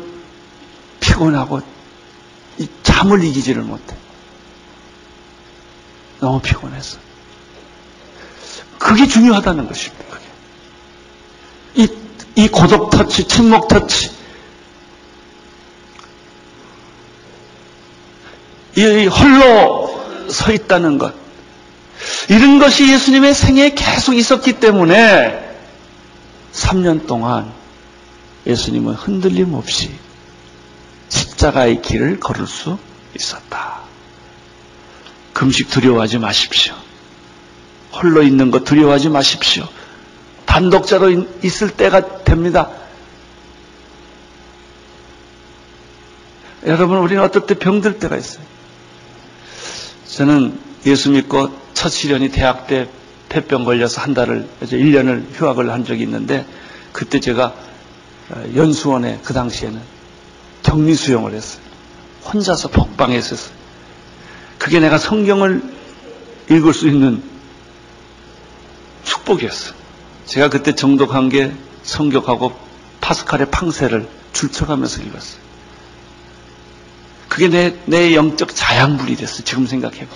피곤하고 1.00 1.62
잠을 2.82 3.24
이기지를 3.24 3.62
못해. 3.62 3.96
너무 6.20 6.40
피곤해서. 6.40 6.98
그게 8.78 9.06
중요하다는 9.06 9.66
것입니다. 9.68 10.04
그게. 10.10 10.24
이, 11.74 11.99
이 12.36 12.48
고독 12.48 12.90
터치, 12.90 13.28
침묵 13.28 13.68
터치, 13.68 14.10
이 18.76 19.06
홀로 19.06 20.28
서 20.30 20.52
있다는 20.52 20.98
것. 20.98 21.14
이런 22.28 22.58
것이 22.58 22.90
예수님의 22.92 23.34
생애에 23.34 23.74
계속 23.74 24.14
있었기 24.14 24.54
때문에 24.54 25.50
3년 26.52 27.06
동안 27.06 27.52
예수님은 28.46 28.94
흔들림 28.94 29.54
없이 29.54 29.90
십자가의 31.08 31.82
길을 31.82 32.20
걸을 32.20 32.46
수 32.46 32.78
있었다. 33.14 33.80
금식 35.32 35.70
두려워하지 35.70 36.18
마십시오. 36.18 36.74
홀로 37.92 38.22
있는 38.22 38.50
것 38.50 38.64
두려워하지 38.64 39.08
마십시오. 39.08 39.68
단독자로 40.50 41.26
있을 41.44 41.70
때가 41.70 42.24
됩니다. 42.24 42.70
여러분, 46.66 46.98
우리는 46.98 47.22
어떨 47.22 47.46
때 47.46 47.54
병들 47.54 48.00
때가 48.00 48.16
있어요. 48.16 48.44
저는 50.08 50.58
예수 50.86 51.12
믿고 51.12 51.56
첫 51.72 51.90
시련이 51.90 52.30
대학 52.30 52.66
때 52.66 52.88
폐병 53.28 53.64
걸려서 53.64 54.00
한 54.00 54.12
달을, 54.12 54.48
이제 54.60 54.76
1년을 54.76 55.32
휴학을 55.34 55.70
한 55.70 55.84
적이 55.84 56.02
있는데, 56.02 56.44
그때 56.92 57.20
제가 57.20 57.54
어, 58.30 58.44
연수원에 58.56 59.20
그 59.22 59.32
당시에는 59.32 59.80
격리 60.64 60.94
수용을 60.96 61.32
했어요. 61.34 61.62
혼자서 62.24 62.68
복방에 62.68 63.16
있었어요. 63.16 63.54
그게 64.58 64.80
내가 64.80 64.98
성경을 64.98 65.62
읽을 66.50 66.74
수 66.74 66.88
있는 66.88 67.22
축복이었어요. 69.04 69.79
제가 70.30 70.48
그때 70.48 70.76
정독한 70.76 71.28
게 71.28 71.52
성격하고 71.82 72.56
파스칼의 73.00 73.50
팡세를 73.50 74.08
줄쳐가면서 74.32 75.02
읽었어요. 75.02 75.40
그게 77.28 77.48
내, 77.48 77.76
내 77.86 78.14
영적 78.14 78.54
자양분이 78.54 79.16
됐어요. 79.16 79.42
지금 79.42 79.66
생각해봐. 79.66 80.06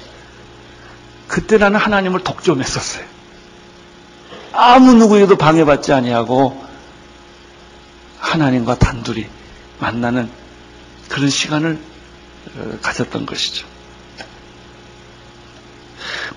그때 1.27 1.59
나는 1.59 1.81
하나님을 1.81 2.23
독점했었어요. 2.23 3.05
아무 4.53 4.95
누구에도 4.95 5.37
방해받지 5.37 5.93
아니하고 5.93 6.65
하나님과 8.21 8.79
단둘이 8.79 9.27
만나는 9.81 10.31
그런 11.09 11.29
시간을 11.29 11.77
어, 12.57 12.79
가졌던 12.83 13.27
것이죠. 13.27 13.67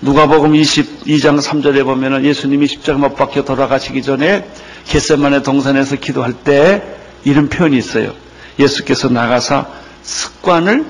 누가복음 0.00 0.52
22장 0.52 1.40
3절에 1.40 1.84
보면은 1.84 2.24
예수님이 2.24 2.66
십자가 2.66 2.98
못 2.98 3.14
박혀 3.16 3.44
돌아가시기 3.44 4.02
전에 4.02 4.48
겟세만의 4.86 5.42
동산에서 5.42 5.96
기도할 5.96 6.32
때 6.32 6.82
이런 7.24 7.48
표현이 7.48 7.76
있어요. 7.76 8.14
예수께서 8.58 9.08
나가서 9.08 9.66
습관을 10.02 10.84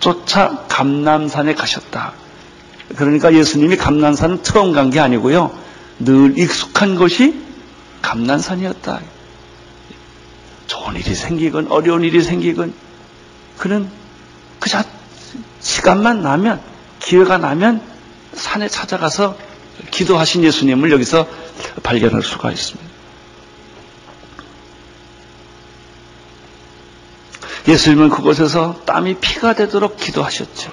쫓아 0.00 0.64
감남산에 0.68 1.54
가셨다. 1.54 2.12
그러니까 2.96 3.32
예수님이 3.34 3.76
감남산 3.76 4.42
처음 4.42 4.72
간 4.72 4.90
게 4.90 4.98
아니고요. 5.00 5.52
늘 6.00 6.38
익숙한 6.38 6.96
곳이 6.96 7.34
감남산이었다. 8.02 9.00
좋은 10.66 10.96
일이 10.96 11.14
생기건 11.14 11.66
어려운 11.68 12.02
일이 12.02 12.22
생기건 12.22 12.72
그는 13.58 13.88
그저 14.58 14.82
시간만 15.60 16.22
나면 16.22 16.60
기회가 17.00 17.38
나면 17.38 17.82
산에 18.40 18.68
찾아가서 18.68 19.36
기도하신 19.90 20.44
예수님을 20.44 20.90
여기서 20.92 21.28
발견할 21.82 22.22
수가 22.22 22.50
있습니다. 22.50 22.90
예수님은 27.68 28.08
그곳에서 28.08 28.82
땀이 28.86 29.16
피가 29.20 29.54
되도록 29.54 29.98
기도하셨죠. 29.98 30.72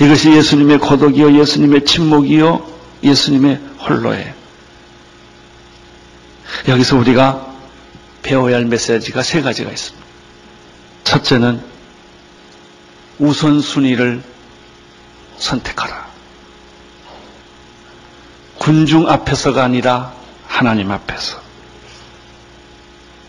이것이 0.00 0.32
예수님의 0.32 0.78
고독이요, 0.78 1.38
예수님의 1.40 1.84
침묵이요, 1.84 2.66
예수님의 3.04 3.60
홀로예요. 3.88 4.34
여기서 6.68 6.96
우리가 6.96 7.54
배워야 8.22 8.56
할 8.56 8.64
메시지가 8.64 9.22
세 9.22 9.40
가지가 9.42 9.70
있습니다. 9.70 10.06
첫째는 11.04 11.62
우선순위를 13.18 14.31
선택하라. 15.42 16.06
군중 18.58 19.08
앞에서가 19.08 19.64
아니라 19.64 20.12
하나님 20.46 20.90
앞에서. 20.90 21.40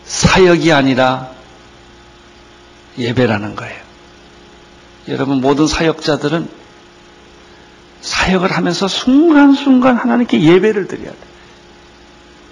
사역이 0.04 0.72
아니라 0.72 1.30
예배라는 2.98 3.56
거예요. 3.56 3.82
여러분 5.08 5.40
모든 5.40 5.66
사역자들은 5.66 6.48
사역을 8.00 8.52
하면서 8.52 8.86
순간순간 8.86 9.96
하나님께 9.96 10.40
예배를 10.40 10.86
드려야 10.86 11.10
돼. 11.10 11.16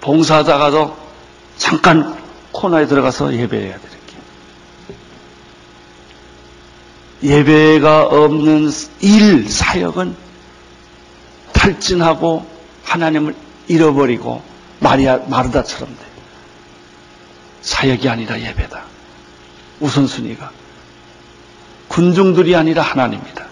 봉사하다가도 0.01 0.97
잠깐 1.57 2.21
코너에 2.51 2.87
들어가서 2.87 3.33
예배해야 3.33 3.77
돼. 3.77 3.81
이렇게. 3.87 4.17
예배가 7.23 8.03
없는 8.07 8.69
일, 8.99 9.49
사역은 9.49 10.15
탈진하고 11.53 12.45
하나님을 12.83 13.33
잃어버리고 13.67 14.43
마리아, 14.79 15.17
마르다처럼 15.17 15.87
돼. 15.87 16.05
사역이 17.61 18.09
아니라 18.09 18.39
예배다. 18.39 18.83
우선순위가. 19.79 20.51
군중들이 21.87 22.55
아니라 22.55 22.81
하나님이다. 22.81 23.47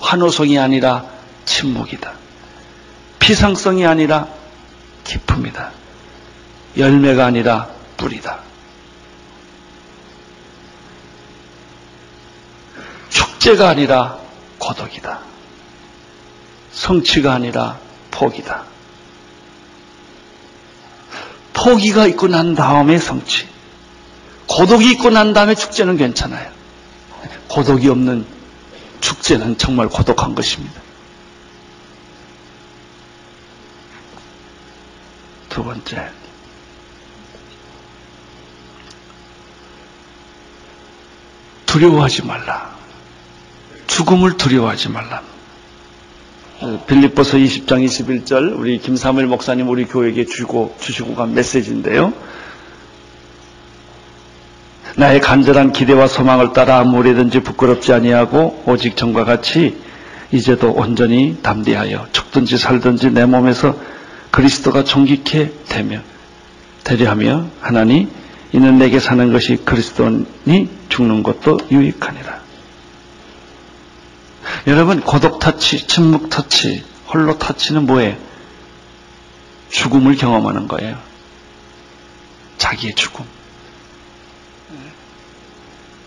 환호성이 0.00 0.58
아니라 0.58 1.06
침묵이다. 1.46 2.12
피상성이 3.18 3.86
아니라 3.86 4.28
기품이다. 5.04 5.72
열매가 6.76 7.24
아니라 7.24 7.68
뿌리다. 7.96 8.40
축제가 13.42 13.70
아니라 13.70 14.18
고독이다. 14.58 15.20
성취가 16.72 17.32
아니라 17.32 17.78
포기다. 18.12 18.64
포기가 21.52 22.06
있고 22.08 22.28
난 22.28 22.54
다음에 22.54 22.98
성취. 22.98 23.48
고독이 24.46 24.92
있고 24.92 25.10
난 25.10 25.32
다음에 25.32 25.56
축제는 25.56 25.96
괜찮아요. 25.96 26.50
고독이 27.48 27.88
없는 27.88 28.24
축제는 29.00 29.58
정말 29.58 29.88
고독한 29.88 30.36
것입니다. 30.36 30.80
두 35.48 35.64
번째. 35.64 36.10
두려워하지 41.66 42.22
말라. 42.22 42.71
죽음을 43.92 44.38
두려워하지 44.38 44.88
말라. 44.88 45.22
빌립보서 46.86 47.36
20장 47.36 47.84
21절 47.84 48.58
우리 48.58 48.78
김사물 48.78 49.26
목사님 49.26 49.68
우리 49.68 49.84
교회에게 49.84 50.24
주고 50.24 50.74
주시고 50.80 51.14
간 51.14 51.34
메시지인데요. 51.34 52.14
나의 54.96 55.20
간절한 55.20 55.72
기대와 55.72 56.06
소망을 56.06 56.54
따라 56.54 56.78
아무래든지 56.78 57.40
부끄럽지 57.40 57.92
아니하고 57.92 58.62
오직 58.66 58.96
전과 58.96 59.24
같이 59.24 59.76
이제도 60.30 60.70
온전히 60.70 61.38
담대하여 61.42 62.08
죽든지 62.12 62.56
살든지 62.56 63.10
내 63.10 63.26
몸에서 63.26 63.76
그리스도가 64.30 64.84
존귀케 64.84 65.52
되며 65.68 66.00
되려하며 66.84 67.46
하나니 67.60 68.08
이는 68.52 68.78
내게 68.78 69.00
사는 69.00 69.32
것이 69.32 69.56
그리스도니 69.64 70.68
죽는 70.88 71.22
것도 71.22 71.58
유익하니라. 71.70 72.41
여러분 74.66 75.00
고독 75.00 75.38
터치, 75.40 75.86
침묵 75.86 76.30
터치, 76.30 76.84
홀로 77.08 77.38
터치는 77.38 77.86
뭐예요? 77.86 78.16
죽음을 79.70 80.16
경험하는 80.16 80.68
거예요. 80.68 80.98
자기의 82.58 82.94
죽음. 82.94 83.24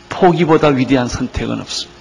포기보다 0.10 0.70
위대한 0.70 1.10
선택은 1.10 1.60
없습니다. 1.60 1.96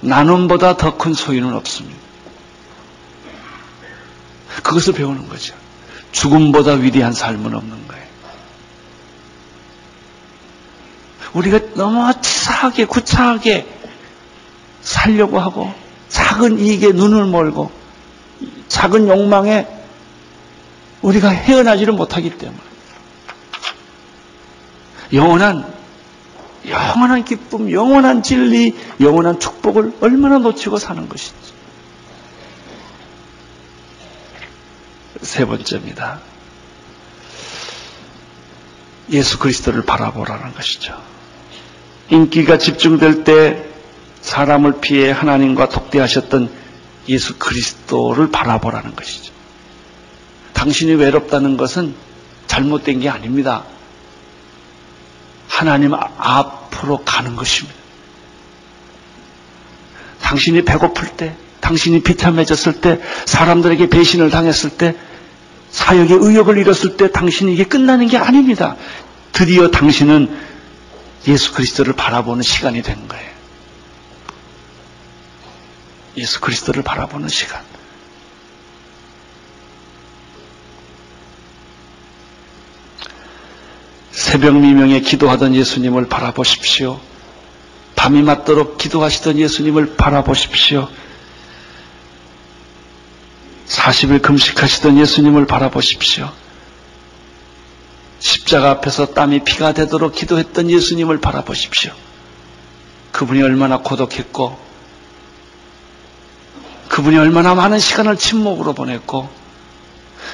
나눔보다 0.00 0.76
더 0.76 0.98
큰 0.98 1.14
소유는 1.14 1.54
없습니다. 1.54 1.96
그것을 4.62 4.94
배우는 4.94 5.28
거죠. 5.28 5.54
죽음보다 6.10 6.72
위대한 6.72 7.12
삶은 7.12 7.54
없는 7.54 7.88
거예요. 7.88 8.06
우리가 11.34 11.60
너무 11.74 12.12
치사하게, 12.20 12.86
구차하게 12.86 13.75
살려고 14.86 15.40
하고, 15.40 15.72
작은 16.08 16.60
이익에 16.60 16.92
눈을 16.92 17.24
몰고, 17.24 17.72
작은 18.68 19.08
욕망에 19.08 19.66
우리가 21.02 21.28
헤어나지를 21.28 21.92
못하기 21.92 22.38
때문에. 22.38 22.60
영원한, 25.12 25.74
영원한 26.68 27.24
기쁨, 27.24 27.72
영원한 27.72 28.22
진리, 28.22 28.76
영원한 29.00 29.40
축복을 29.40 29.94
얼마나 30.00 30.38
놓치고 30.38 30.78
사는 30.78 31.08
것인지. 31.08 31.34
세 35.22 35.44
번째입니다. 35.44 36.20
예수 39.10 39.38
그리스도를 39.40 39.82
바라보라는 39.82 40.54
것이죠. 40.54 41.00
인기가 42.10 42.58
집중될 42.58 43.24
때 43.24 43.65
사람을 44.26 44.80
피해 44.80 45.12
하나님과 45.12 45.68
독대하셨던 45.68 46.50
예수 47.08 47.38
그리스도를 47.38 48.32
바라보라는 48.32 48.96
것이죠. 48.96 49.32
당신이 50.52 50.94
외롭다는 50.94 51.56
것은 51.56 51.94
잘못된 52.48 52.98
게 52.98 53.08
아닙니다. 53.08 53.62
하나님 55.46 55.94
앞으로 55.94 57.04
가는 57.04 57.36
것입니다. 57.36 57.78
당신이 60.22 60.64
배고플 60.64 61.16
때, 61.16 61.36
당신이 61.60 62.02
비참해졌을 62.02 62.80
때, 62.80 63.00
사람들에게 63.26 63.88
배신을 63.88 64.30
당했을 64.30 64.70
때, 64.70 64.96
사역의 65.70 66.18
의욕을 66.20 66.58
잃었을 66.58 66.96
때 66.96 67.12
당신이 67.12 67.54
이게 67.54 67.62
끝나는 67.62 68.08
게 68.08 68.18
아닙니다. 68.18 68.74
드디어 69.30 69.70
당신은 69.70 70.36
예수 71.28 71.52
그리스도를 71.52 71.92
바라보는 71.92 72.42
시간이 72.42 72.82
된 72.82 73.06
거예요. 73.06 73.35
예수 76.16 76.40
그리스도를 76.40 76.82
바라보는 76.82 77.28
시간. 77.28 77.62
새벽 84.10 84.56
미명에 84.56 85.00
기도하던 85.00 85.54
예수님을 85.54 86.08
바라보십시오. 86.08 87.00
밤이 87.96 88.22
맞도록 88.22 88.78
기도하시던 88.78 89.38
예수님을 89.38 89.96
바라보십시오. 89.96 90.88
40일 93.66 94.22
금식하시던 94.22 94.98
예수님을 94.98 95.46
바라보십시오. 95.46 96.32
십자가 98.18 98.70
앞에서 98.70 99.12
땀이 99.12 99.44
피가 99.44 99.72
되도록 99.72 100.14
기도했던 100.14 100.70
예수님을 100.70 101.20
바라보십시오. 101.20 101.92
그분이 103.12 103.42
얼마나 103.42 103.78
고독했고, 103.78 104.65
그분이 106.96 107.18
얼마나 107.18 107.54
많은 107.54 107.78
시간을 107.78 108.16
침묵으로 108.16 108.72
보냈고, 108.72 109.28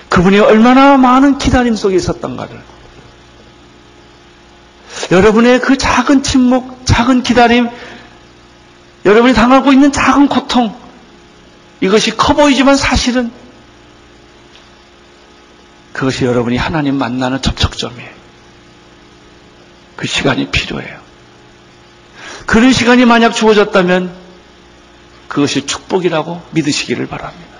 그분이 0.08 0.38
얼마나 0.38 0.96
많은 0.96 1.38
기다림 1.38 1.74
속에 1.74 1.96
있었던가를. 1.96 2.62
여러분의 5.10 5.60
그 5.60 5.76
작은 5.76 6.22
침묵, 6.22 6.86
작은 6.86 7.24
기다림, 7.24 7.68
여러분이 9.04 9.34
당하고 9.34 9.72
있는 9.72 9.90
작은 9.90 10.28
고통, 10.28 10.72
이것이 11.80 12.16
커 12.16 12.34
보이지만 12.34 12.76
사실은 12.76 13.32
그것이 15.92 16.24
여러분이 16.26 16.56
하나님 16.58 16.94
만나는 16.94 17.42
접촉점이에요. 17.42 18.10
그 19.96 20.06
시간이 20.06 20.52
필요해요. 20.52 21.00
그런 22.46 22.72
시간이 22.72 23.04
만약 23.04 23.32
주어졌다면 23.32 24.21
그것이 25.32 25.64
축복이라고 25.64 26.42
믿으시기를 26.50 27.06
바랍니다. 27.06 27.56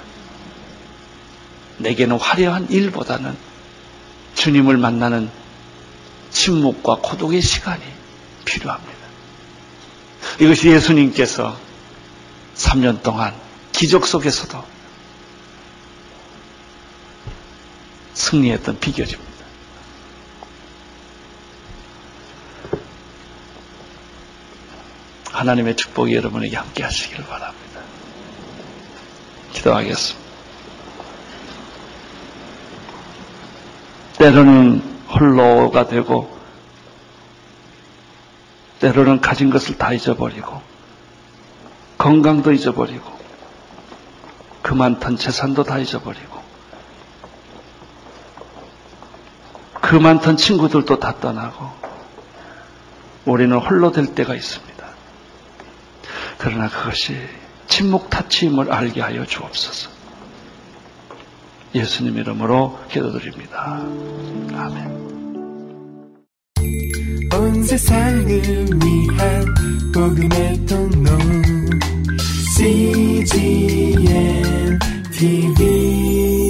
내게는 1.78 2.18
화려한 2.18 2.68
일보다는 2.68 3.34
주님을 4.34 4.76
만나는 4.76 5.30
침묵과 6.30 6.98
고독의 7.02 7.40
시간이 7.40 7.82
필요합니다. 8.44 8.92
이것이 10.40 10.68
예수님께서 10.68 11.58
3년 12.56 13.02
동안 13.02 13.34
기적 13.72 14.06
속에서도 14.06 14.62
승리했던 18.12 18.80
비결입니다. 18.80 19.31
하나님의 25.42 25.74
축복이 25.74 26.14
여러분에게 26.14 26.56
함께 26.56 26.84
하시기를 26.84 27.24
바랍니다. 27.24 27.80
기도하겠습니다. 29.52 30.22
때로는 34.18 34.80
홀로가 35.08 35.88
되고, 35.88 36.38
때로는 38.78 39.20
가진 39.20 39.50
것을 39.50 39.76
다 39.78 39.92
잊어버리고, 39.92 40.62
건강도 41.98 42.52
잊어버리고, 42.52 43.10
그 44.62 44.74
많던 44.74 45.16
재산도 45.16 45.64
다 45.64 45.78
잊어버리고, 45.78 46.40
그 49.74 49.96
많던 49.96 50.36
친구들도 50.36 51.00
다 51.00 51.16
떠나고 51.20 51.68
우리는 53.24 53.56
홀로 53.58 53.90
될 53.90 54.14
때가 54.14 54.34
있습니다. 54.36 54.71
그러나 56.38 56.68
그것이 56.68 57.16
침묵 57.68 58.10
타치임을 58.10 58.72
알게 58.72 59.00
하여 59.00 59.24
주옵소서. 59.24 59.90
예수님 61.74 62.18
이름으로 62.18 62.78
기도드립니다. 62.90 63.80
아멘. 64.54 65.12
온 67.32 67.64
세상을 67.64 68.26
위한 68.26 69.54
복음의 69.94 70.66
통로 70.66 71.10
CGM 72.56 73.98
TV 75.12 76.41